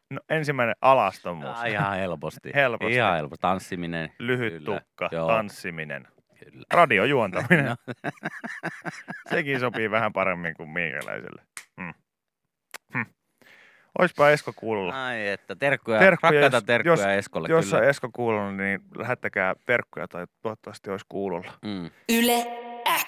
No, 0.10 0.20
ensimmäinen 0.30 0.76
alastomuus. 0.82 1.58
Ah, 1.60 1.70
ihan 1.70 1.98
helposti. 1.98 2.52
Helposti. 2.56 2.94
Ihan 2.96 3.16
helposti. 3.16 3.42
Tanssiminen. 3.42 4.14
Lyhyt 4.20 4.54
Kyllä. 4.54 4.80
tukka, 4.80 5.10
Joo. 5.12 5.28
tanssiminen, 5.28 6.08
Kyllä. 6.40 6.66
radiojuontaminen. 6.74 7.66
No. 7.66 7.76
Sekin 9.30 9.60
sopii 9.60 9.92
vähän 9.92 10.14
paremmin 10.14 10.54
kuin 10.54 10.70
meikäläiselle. 10.70 11.42
Hmm. 11.82 11.94
Hmm. 12.94 13.06
Oispa 14.00 14.30
Esko 14.30 14.54
kuulolla. 14.56 15.06
Ai 15.08 15.28
että, 15.28 15.56
terkkuja, 15.56 16.00
Terkkuja, 16.00 16.32
rakkaita 16.32 16.58
jos- 16.58 16.64
terkkuja 16.64 16.94
jos- 16.94 17.06
Eskolle 17.06 17.48
Jos 17.50 17.66
kyllä. 17.66 17.78
on 17.78 17.90
Esko 17.90 18.10
kuulolla, 18.14 18.52
niin 18.52 18.80
lähettäkää 18.98 19.56
terkkuja 19.66 20.08
tai 20.08 20.26
toivottavasti 20.42 20.90
olisi 20.92 21.06
kuulolla. 21.10 21.54
Mm. 21.66 21.90
Yle 22.10 22.46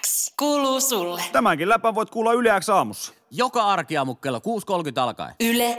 X 0.00 0.34
kuuluu 0.38 0.80
sulle. 0.80 1.22
Tämänkin 1.32 1.68
läpän 1.68 1.94
voit 1.94 2.10
kuulla 2.10 2.32
Yle 2.32 2.60
X 2.60 2.68
aamussa. 2.68 3.14
Joka 3.30 3.62
arkiaamu 3.64 4.14
kello 4.14 4.38
6.30 4.38 5.00
alkaen. 5.00 5.34
Yle 5.40 5.78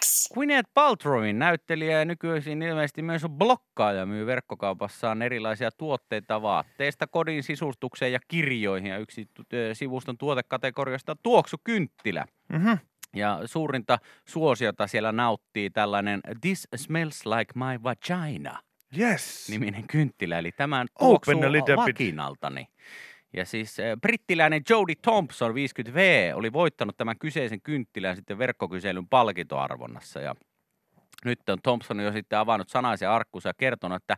X. 0.00 0.28
Gwyneth 0.34 0.70
Paltrowin 0.74 1.38
näyttelijä 1.38 1.98
ja 1.98 2.04
nykyisin 2.04 2.62
ilmeisesti 2.62 3.02
myös 3.02 3.24
on 3.24 3.30
blokkaaja 3.30 4.06
myy 4.06 4.26
verkkokaupassaan 4.26 5.22
erilaisia 5.22 5.70
tuotteita 5.70 6.42
vaatteista 6.42 7.06
kodin 7.06 7.42
sisustukseen 7.42 8.12
ja 8.12 8.18
kirjoihin 8.28 8.86
ja 8.86 8.98
yksi 8.98 9.28
sivuston 9.72 10.18
tuotekategoriasta 10.18 11.12
on 11.12 11.18
tuoksukynttilä. 11.22 12.24
Mm-hmm. 12.48 12.78
Ja 13.16 13.40
suurinta 13.44 13.98
suosiota 14.24 14.86
siellä 14.86 15.12
nauttii 15.12 15.70
tällainen 15.70 16.20
This 16.40 16.68
smells 16.76 17.26
like 17.26 17.52
my 17.54 17.82
vagina 17.82 18.58
Yes. 18.98 19.48
niminen 19.50 19.86
kynttilä, 19.86 20.38
eli 20.38 20.52
tämän 20.52 20.86
tuoksuu 20.98 21.42
a 21.42 21.52
little 21.52 21.76
bit. 21.84 21.96
Ja 23.36 23.44
siis 23.44 23.80
äh, 23.80 23.86
brittiläinen 24.00 24.62
Jodie 24.70 24.94
Thompson 25.02 25.54
50V 25.54 25.98
oli 26.34 26.52
voittanut 26.52 26.96
tämän 26.96 27.18
kyseisen 27.18 27.60
kynttilän 27.60 28.16
sitten 28.16 28.38
verkkokyselyn 28.38 29.08
palkintoarvonnassa. 29.08 30.20
Ja 30.20 30.34
nyt 31.24 31.48
on 31.48 31.58
Thompson 31.62 32.00
jo 32.00 32.12
sitten 32.12 32.38
avannut 32.38 32.68
sanaisen 32.68 33.08
arkkunsa 33.08 33.48
ja 33.48 33.54
kertonut, 33.54 33.96
että 33.96 34.16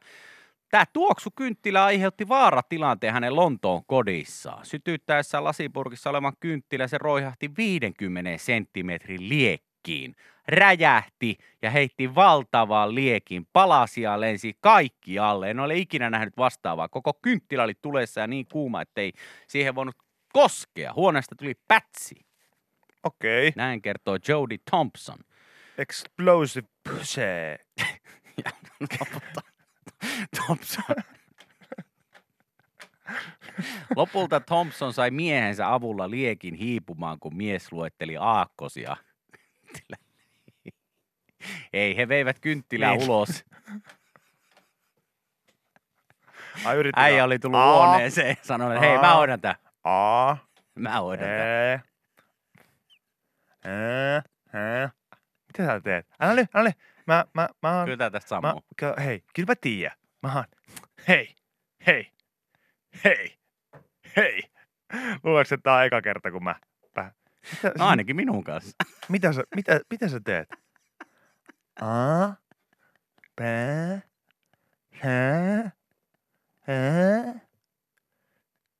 tämä 0.70 0.84
tuoksukynttilä 0.92 1.84
aiheutti 1.84 2.28
vaaratilanteen 2.28 3.12
hänen 3.12 3.36
Lontoon 3.36 3.82
kodissaan. 3.86 4.66
Sytyttäessään 4.66 5.44
lasipurkissa 5.44 6.10
olevan 6.10 6.32
kynttilä 6.40 6.88
se 6.88 6.98
roihahti 6.98 7.50
50 7.56 8.38
senttimetrin 8.38 9.28
liekkiin. 9.28 10.16
Räjähti 10.48 11.38
ja 11.62 11.70
heitti 11.70 12.14
valtavan 12.14 12.94
liekin. 12.94 13.46
Palasia 13.52 14.20
lensi 14.20 14.56
kaikki 14.60 15.18
alle. 15.18 15.50
En 15.50 15.60
ole 15.60 15.76
ikinä 15.76 16.10
nähnyt 16.10 16.36
vastaavaa. 16.36 16.88
Koko 16.88 17.12
kynttilä 17.22 17.62
oli 17.62 17.74
tulessa 17.82 18.20
ja 18.20 18.26
niin 18.26 18.46
kuuma, 18.52 18.82
ettei 18.82 19.12
siihen 19.48 19.74
voinut 19.74 19.96
koskea. 20.32 20.92
Huoneesta 20.96 21.34
tuli 21.34 21.54
pätsi. 21.68 22.26
Okei. 23.02 23.48
Okay. 23.48 23.52
Näin 23.56 23.82
kertoo 23.82 24.18
Jodie 24.28 24.58
Thompson. 24.70 25.18
Explosive 25.78 26.68
pussy. 26.88 27.20
Thompson. 30.36 30.96
Lopulta 33.96 34.40
Thompson 34.40 34.92
sai 34.92 35.10
miehensä 35.10 35.74
avulla 35.74 36.10
liekin 36.10 36.54
hiipumaan, 36.54 37.18
kun 37.20 37.36
mies 37.36 37.72
luetteli 37.72 38.16
aakkosia. 38.16 38.96
Ei, 41.72 41.96
he 41.96 42.08
veivät 42.08 42.38
kynttilää 42.38 42.90
Niin. 42.96 43.02
ulos. 43.10 43.44
Ai. 46.64 46.76
Äijä 46.96 47.24
oli 47.24 47.38
tullut 47.38 47.60
A, 47.60 47.72
huoneeseen 47.76 48.28
ja 48.28 48.36
sanoi, 48.42 48.74
että 48.76 48.86
hei, 48.88 48.98
mä 48.98 49.14
hoidan 49.14 49.40
tää. 49.40 49.56
A. 49.84 50.36
Mä 50.74 51.00
hoidan 51.00 51.26
tää. 51.26 51.72
E. 51.72 51.80
E. 53.64 54.16
E. 54.58 54.88
Mitä 55.46 55.66
sä 55.66 55.80
teet? 55.80 56.06
Älä 56.20 56.34
nyt, 56.34 56.54
älä 56.54 56.68
nyt. 56.68 56.78
Mä, 57.06 57.24
mä, 57.34 57.48
mä 57.62 57.76
oon... 57.76 57.84
Kyllä 57.84 57.96
tää 57.96 58.10
tästä 58.10 58.34
Mä, 58.34 58.40
sammuu. 58.48 58.64
ky- 58.76 59.04
hei, 59.04 59.22
kyllä 59.34 59.46
mä 59.46 59.54
tiedän. 59.60 59.96
Mä 60.22 60.34
oon... 60.34 60.44
Hei, 61.08 61.34
hei, 61.86 62.12
hei, 63.04 63.36
hei. 64.16 64.42
Luuletko, 65.24 65.54
että 65.54 65.62
tää 65.62 65.74
on 65.74 65.84
eka 65.84 66.02
kerta, 66.02 66.30
kun 66.30 66.44
mä... 66.44 66.54
mä 66.96 67.12
mitä, 67.52 67.72
No 67.78 67.86
ainakin 67.86 68.16
minun 68.16 68.44
kanssa. 68.44 68.76
mitä, 69.08 69.32
sä, 69.32 69.44
mitä, 69.56 69.80
mitä 69.90 70.08
sä 70.08 70.20
teet? 70.24 70.48
A, 71.80 72.28
B, 73.36 73.40
C, 75.00 75.04
E. 76.68 77.40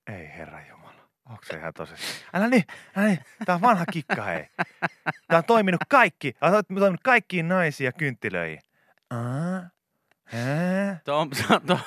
Ei 0.07 0.29
herra 0.29 0.67
Jumala. 0.69 1.09
Onko 1.29 1.43
se 1.45 1.57
ihan 1.57 1.73
tosissaan? 1.75 2.31
Älä 2.35 2.49
niin, 2.49 2.65
älä 2.97 3.07
niin. 3.07 3.19
Tää 3.47 3.55
on 3.55 3.61
vanha 3.61 3.85
kikka, 3.93 4.23
hei. 4.23 4.49
Tää 5.29 5.39
on 5.39 5.45
toiminut 5.45 5.81
kaikki. 5.89 6.33
Tää 6.33 6.51
on 6.51 6.65
toiminut 6.69 7.01
kaikkiin 7.05 7.49
naisiin 7.49 7.85
ja 7.85 7.93
kynttilöihin. 7.93 8.61
A, 9.11 9.17
E. 10.33 11.01
Thompson, 11.05 11.63
to, 11.67 11.79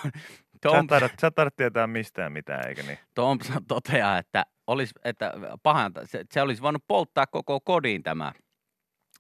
Sä 0.63 0.67
et 0.67 0.72
Thompson, 0.72 0.88
taidat, 0.88 1.12
sä 1.22 1.32
taidat 1.32 1.56
tietää 1.56 1.88
mistään 1.88 2.32
mitään, 2.32 2.67
eikö 2.67 2.84
niin? 2.84 3.00
Thompson 3.15 3.65
toteaa, 3.65 4.17
että, 4.17 4.45
olisi, 4.67 4.93
että 5.04 5.34
pahanta, 5.63 6.06
se, 6.06 6.26
se 6.32 6.41
olisi 6.41 6.62
voinut 6.62 6.84
polttaa 6.88 7.28
koko 7.28 7.60
kodin 7.60 8.04
tämä, 8.04 8.34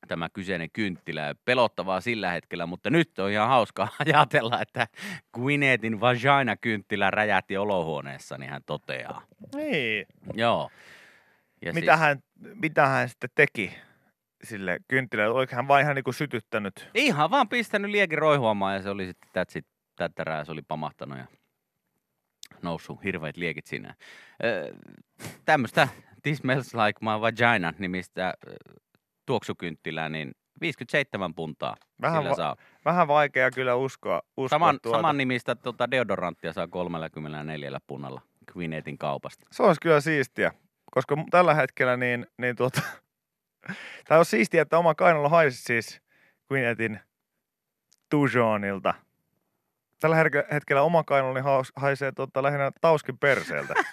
tämä 0.07 0.29
kyseinen 0.29 0.71
kynttilä. 0.71 1.35
Pelottavaa 1.45 2.01
sillä 2.01 2.31
hetkellä, 2.31 2.65
mutta 2.65 2.89
nyt 2.89 3.19
on 3.19 3.31
ihan 3.31 3.47
hauska 3.47 3.87
ajatella, 4.05 4.61
että 4.61 4.87
Gwynethin 5.33 5.99
vagina-kynttilä 5.99 7.11
räjähti 7.11 7.57
olohuoneessa, 7.57 8.37
niin 8.37 8.51
hän 8.51 8.61
toteaa. 8.65 9.21
Niin. 9.55 10.05
Joo. 10.33 10.69
Ja 11.65 11.73
Mitä, 11.73 11.91
siis, 11.91 11.99
hän, 11.99 12.23
mitä 12.55 12.87
hän 12.87 13.09
sitten 13.09 13.29
teki 13.35 13.75
sille 14.43 14.79
kynttilälle? 14.87 15.35
Oliko 15.35 15.55
hän 15.55 15.67
vain 15.67 15.83
ihan 15.83 15.95
niin 15.95 16.03
kuin 16.03 16.13
sytyttänyt? 16.13 16.89
Ihan 16.93 17.31
vaan 17.31 17.49
pistänyt 17.49 17.91
liekin 17.91 18.17
roihuamaan 18.17 18.75
ja 18.75 18.81
se 18.81 18.89
oli 18.89 19.05
sitten 19.05 19.29
tätsit, 19.33 19.65
tättärää, 19.95 20.45
se 20.45 20.51
oli 20.51 20.61
pamahtanut 20.61 21.17
ja 21.17 21.25
noussut 22.61 23.03
hirveät 23.03 23.37
liekit 23.37 23.65
sinne. 23.65 23.95
Öö, 24.43 24.73
tämmöistä 25.45 25.87
This 26.23 26.37
Smells 26.37 26.73
Like 26.73 26.99
My 27.01 27.21
Vagina 27.21 27.73
nimistä 27.79 28.33
tuoksukynttilää, 29.29 30.09
niin 30.09 30.31
57 30.61 31.33
puntaa 31.33 31.75
Vähän, 32.01 32.17
sillä 32.21 32.29
va- 32.29 32.35
saa. 32.35 32.55
vähän 32.85 33.07
vaikea 33.07 33.51
kyllä 33.51 33.75
uskoa, 33.75 34.21
uskoa 34.37 34.49
Saman, 34.49 34.79
tuota. 34.81 34.97
saman 34.97 35.17
nimistä 35.17 35.55
tota 35.55 35.91
deodoranttia 35.91 36.53
saa 36.53 36.67
34 36.67 37.79
punnalla 37.87 38.21
Quinetin 38.57 38.97
kaupasta. 38.97 39.45
Se 39.51 39.63
olisi 39.63 39.81
kyllä 39.81 40.01
siistiä, 40.01 40.51
koska 40.91 41.15
tällä 41.31 41.53
hetkellä 41.53 41.97
niin, 41.97 42.27
niin 42.37 42.55
tuota, 42.55 42.81
tämä 44.07 44.19
on 44.19 44.25
siistiä, 44.25 44.61
että 44.61 44.77
oma 44.77 44.95
kainalo 44.95 45.29
haisi 45.29 45.61
siis 45.63 46.01
Gwynethin 46.47 46.99
Tujonilta. 48.09 48.93
Tällä 49.99 50.15
hetkellä 50.51 50.81
oma 50.81 51.03
kainaloni 51.03 51.41
haisee 51.75 52.11
tuota, 52.11 52.43
lähinnä 52.43 52.71
tauskin 52.81 53.17
perseeltä. 53.17 53.73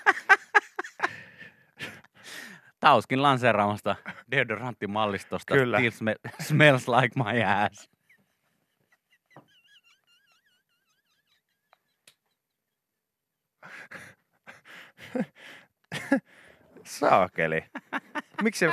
Tauskin 2.80 3.22
lanseeraamasta 3.22 3.96
deodoranttimallistosta 4.30 5.54
Kyllä. 5.54 5.78
Still 5.78 5.90
sme- 5.90 6.44
Smells 6.44 6.88
Like 6.88 7.22
My 7.24 7.42
Ass. 7.44 7.90
Saakeli. 16.84 17.64
Miksi? 18.42 18.66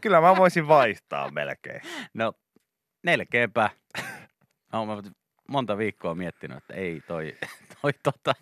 Kyllä 0.00 0.20
mä 0.20 0.36
voisin 0.36 0.68
vaihtaa 0.68 1.30
melkein. 1.30 1.80
No, 2.14 2.32
melkeinpä. 3.02 3.70
Mä 4.72 4.78
monta 5.48 5.78
viikkoa 5.78 6.14
miettinyt, 6.14 6.56
että 6.58 6.74
ei 6.74 7.00
toi, 7.06 7.36
toi 7.82 7.92
tota, 8.02 8.34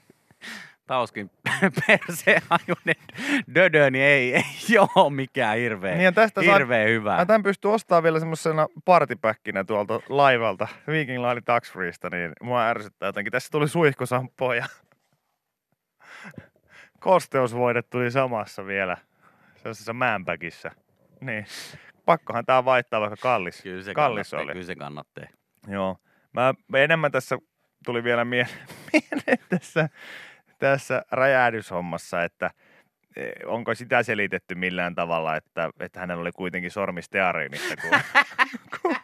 Tauskin 0.86 1.30
perseenhajunen 1.86 2.94
dödö, 3.54 3.90
niin 3.90 4.04
ei, 4.04 4.34
ei 4.34 4.78
ole 4.96 5.12
mikään 5.12 5.58
hirveä, 5.58 5.96
Niin 5.96 6.14
tästä 6.14 6.44
saa, 6.44 6.54
hirveä 6.54 6.86
hyvä. 6.86 7.16
mä 7.16 7.26
tämän 7.26 7.42
pystyn 7.42 7.70
ostamaan 7.70 8.02
vielä 8.02 8.18
semmoisena 8.18 8.66
partipäkkinä 8.84 9.64
tuolta 9.64 10.00
laivalta 10.08 10.68
Viking 10.86 11.26
Line 11.28 11.40
Tax 11.44 11.72
Freesta, 11.72 12.10
niin 12.10 12.32
mua 12.42 12.66
ärsyttää 12.68 13.06
jotenkin. 13.08 13.32
Tässä 13.32 13.50
tuli 13.50 13.68
suihkusampo 13.68 14.54
ja 14.54 14.66
kosteusvoide 17.00 17.82
tuli 17.82 18.10
samassa 18.10 18.66
vielä 18.66 18.96
sellaisessa 19.56 19.92
määnpäkissä. 19.92 20.70
Niin, 21.20 21.46
pakkohan 22.04 22.46
tää 22.46 22.64
vaihtaa 22.64 23.00
vaikka 23.00 23.16
kallis. 23.22 23.62
Kyllä 23.62 23.82
se 23.82 23.94
kallis 23.94 24.34
oli. 24.34 24.52
Kyllä 24.52 24.66
se 24.66 24.76
kannattaa. 24.76 25.24
Joo. 25.68 25.96
Mä 26.32 26.54
enemmän 26.78 27.12
tässä 27.12 27.38
tuli 27.84 28.04
vielä 28.04 28.24
mie- 28.24 28.46
mieleen 28.92 29.38
tässä, 29.48 29.88
tässä 30.58 31.02
räjähdyshommassa, 31.10 32.24
että 32.24 32.50
eh, 33.16 33.32
onko 33.46 33.74
sitä 33.74 34.02
selitetty 34.02 34.54
millään 34.54 34.94
tavalla, 34.94 35.36
että, 35.36 35.70
että 35.80 36.00
hänellä 36.00 36.20
oli 36.20 36.32
kuitenkin 36.32 36.70
sormi 36.70 37.02
steariinista, 37.02 37.76
kun, 37.76 38.00
kun 38.82 38.96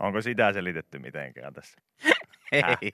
Onko 0.00 0.22
sitä 0.22 0.52
selitetty 0.52 0.98
mitenkään 0.98 1.54
tässä? 1.54 1.78
Ei, 2.52 2.90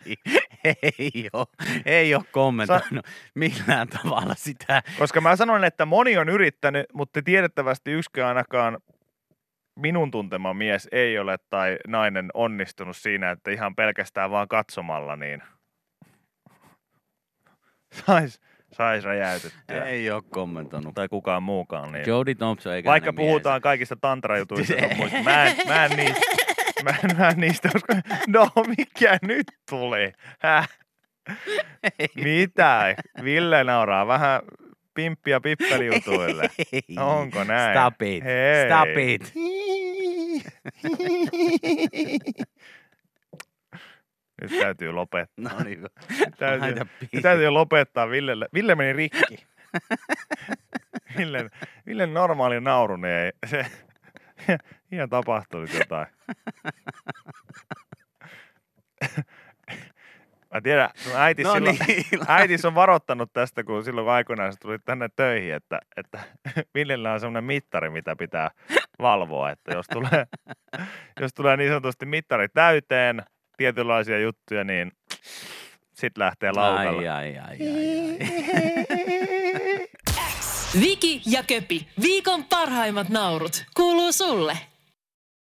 ei 0.64 1.28
ole, 1.32 1.46
ei 1.86 2.14
ole 2.14 2.24
kommentoinut 2.32 3.06
millään 3.34 3.88
tavalla 3.88 4.34
sitä. 4.34 4.82
Koska 4.98 5.20
mä 5.20 5.36
sanon, 5.36 5.64
että 5.64 5.86
moni 5.86 6.18
on 6.18 6.28
yrittänyt, 6.28 6.86
mutta 6.92 7.22
tiedettävästi 7.22 7.92
yksikään 7.92 8.28
ainakaan 8.28 8.78
minun 9.76 10.10
tuntema 10.10 10.54
mies 10.54 10.88
ei 10.92 11.18
ole 11.18 11.36
tai 11.50 11.76
nainen 11.86 12.30
onnistunut 12.34 12.96
siinä, 12.96 13.30
että 13.30 13.50
ihan 13.50 13.74
pelkästään 13.76 14.30
vaan 14.30 14.48
katsomalla 14.48 15.16
niin 15.16 15.42
sais, 18.06 18.40
sais 18.72 19.04
räjäytettyä. 19.04 19.84
Ei 19.84 20.10
ole 20.10 20.22
kommentoinut. 20.30 20.94
Tai 20.94 21.08
kukaan 21.08 21.42
muukaan. 21.42 21.92
Niin. 21.92 22.04
Jody 22.08 22.34
Thompson 22.34 22.74
eikä 22.74 22.90
Vaikka 22.90 23.12
puhutaan 23.12 23.60
kaikista 23.60 23.96
tantrajutuista, 24.00 24.74
muista. 24.96 25.22
mä, 25.22 25.44
en, 25.44 25.56
mä, 25.68 25.84
en 25.84 25.90
niistä, 25.96 26.20
mä, 26.84 26.90
en, 26.90 27.16
mä 27.16 27.28
en 27.28 27.36
niistä 27.36 27.68
usko. 27.74 27.92
No 28.26 28.50
mikä 28.76 29.18
nyt 29.22 29.46
tuli? 29.70 30.12
Häh? 30.38 30.68
Mitä? 32.24 32.96
Ville 33.24 33.64
nauraa 33.64 34.06
vähän 34.06 34.42
pimppi 34.94 35.30
ja 35.30 35.40
pippelijutuille. 35.40 36.50
miehensä. 36.72 37.04
Onko 37.04 37.44
näin? 37.44 37.78
Stop 37.78 38.02
it. 38.02 38.24
Hei. 38.24 38.66
Stop 38.66 38.96
it. 38.98 39.34
Nyt 44.40 44.60
täytyy 44.60 44.92
lopettaa. 44.92 45.52
No 45.52 45.64
niin. 45.64 45.86
Täytyy, 46.38 46.74
nyt 47.12 47.22
täytyy 47.22 47.50
lopettaa 47.50 48.10
Villelle. 48.10 48.48
Ville 48.54 48.74
meni 48.74 48.92
rikki. 48.92 49.46
Ville, 51.18 51.50
Ville 51.86 52.06
normaali 52.06 52.60
nauru, 52.60 52.96
niin 52.96 53.14
ei, 53.14 53.32
se, 53.46 53.66
ihan 54.92 55.10
tapahtui 55.10 55.66
jotain. 55.78 56.06
Mä 60.54 60.60
tiedän, 60.60 60.90
sun 60.96 61.12
äiti, 61.16 61.42
No 61.42 61.52
silloin, 61.52 61.78
niin, 61.86 62.04
äitis 62.28 62.64
on 62.64 62.74
varoittanut 62.74 63.32
tästä, 63.32 63.64
kun 63.64 63.84
silloin 63.84 64.04
kun 64.04 64.12
aikoinaan 64.12 64.52
sä 64.52 64.58
tulit 64.62 64.84
tänne 64.84 65.08
töihin, 65.16 65.54
että, 65.54 65.80
että 65.96 66.20
Villellä 66.74 67.12
on 67.12 67.20
semmoinen 67.20 67.44
mittari, 67.44 67.90
mitä 67.90 68.16
pitää 68.16 68.50
valvoa, 68.98 69.50
että 69.50 69.74
jos 69.74 69.86
tulee, 69.92 70.26
jos 71.20 71.34
tulee 71.34 71.56
niin 71.56 71.70
sanotusti 71.70 72.06
mittari 72.06 72.48
täyteen, 72.48 73.22
tietynlaisia 73.56 74.18
juttuja, 74.18 74.64
niin 74.64 74.92
sit 75.92 76.18
lähtee 76.18 76.52
laukalle. 76.52 77.08
Ai, 77.08 77.08
ai, 77.08 77.38
ai, 77.38 77.58
ai, 77.60 77.68
ai. 77.70 78.28
Viki 80.80 81.22
ja 81.26 81.42
Köpi, 81.42 81.88
viikon 82.02 82.44
parhaimmat 82.44 83.08
naurut, 83.08 83.64
kuuluu 83.76 84.12
sulle. 84.12 84.58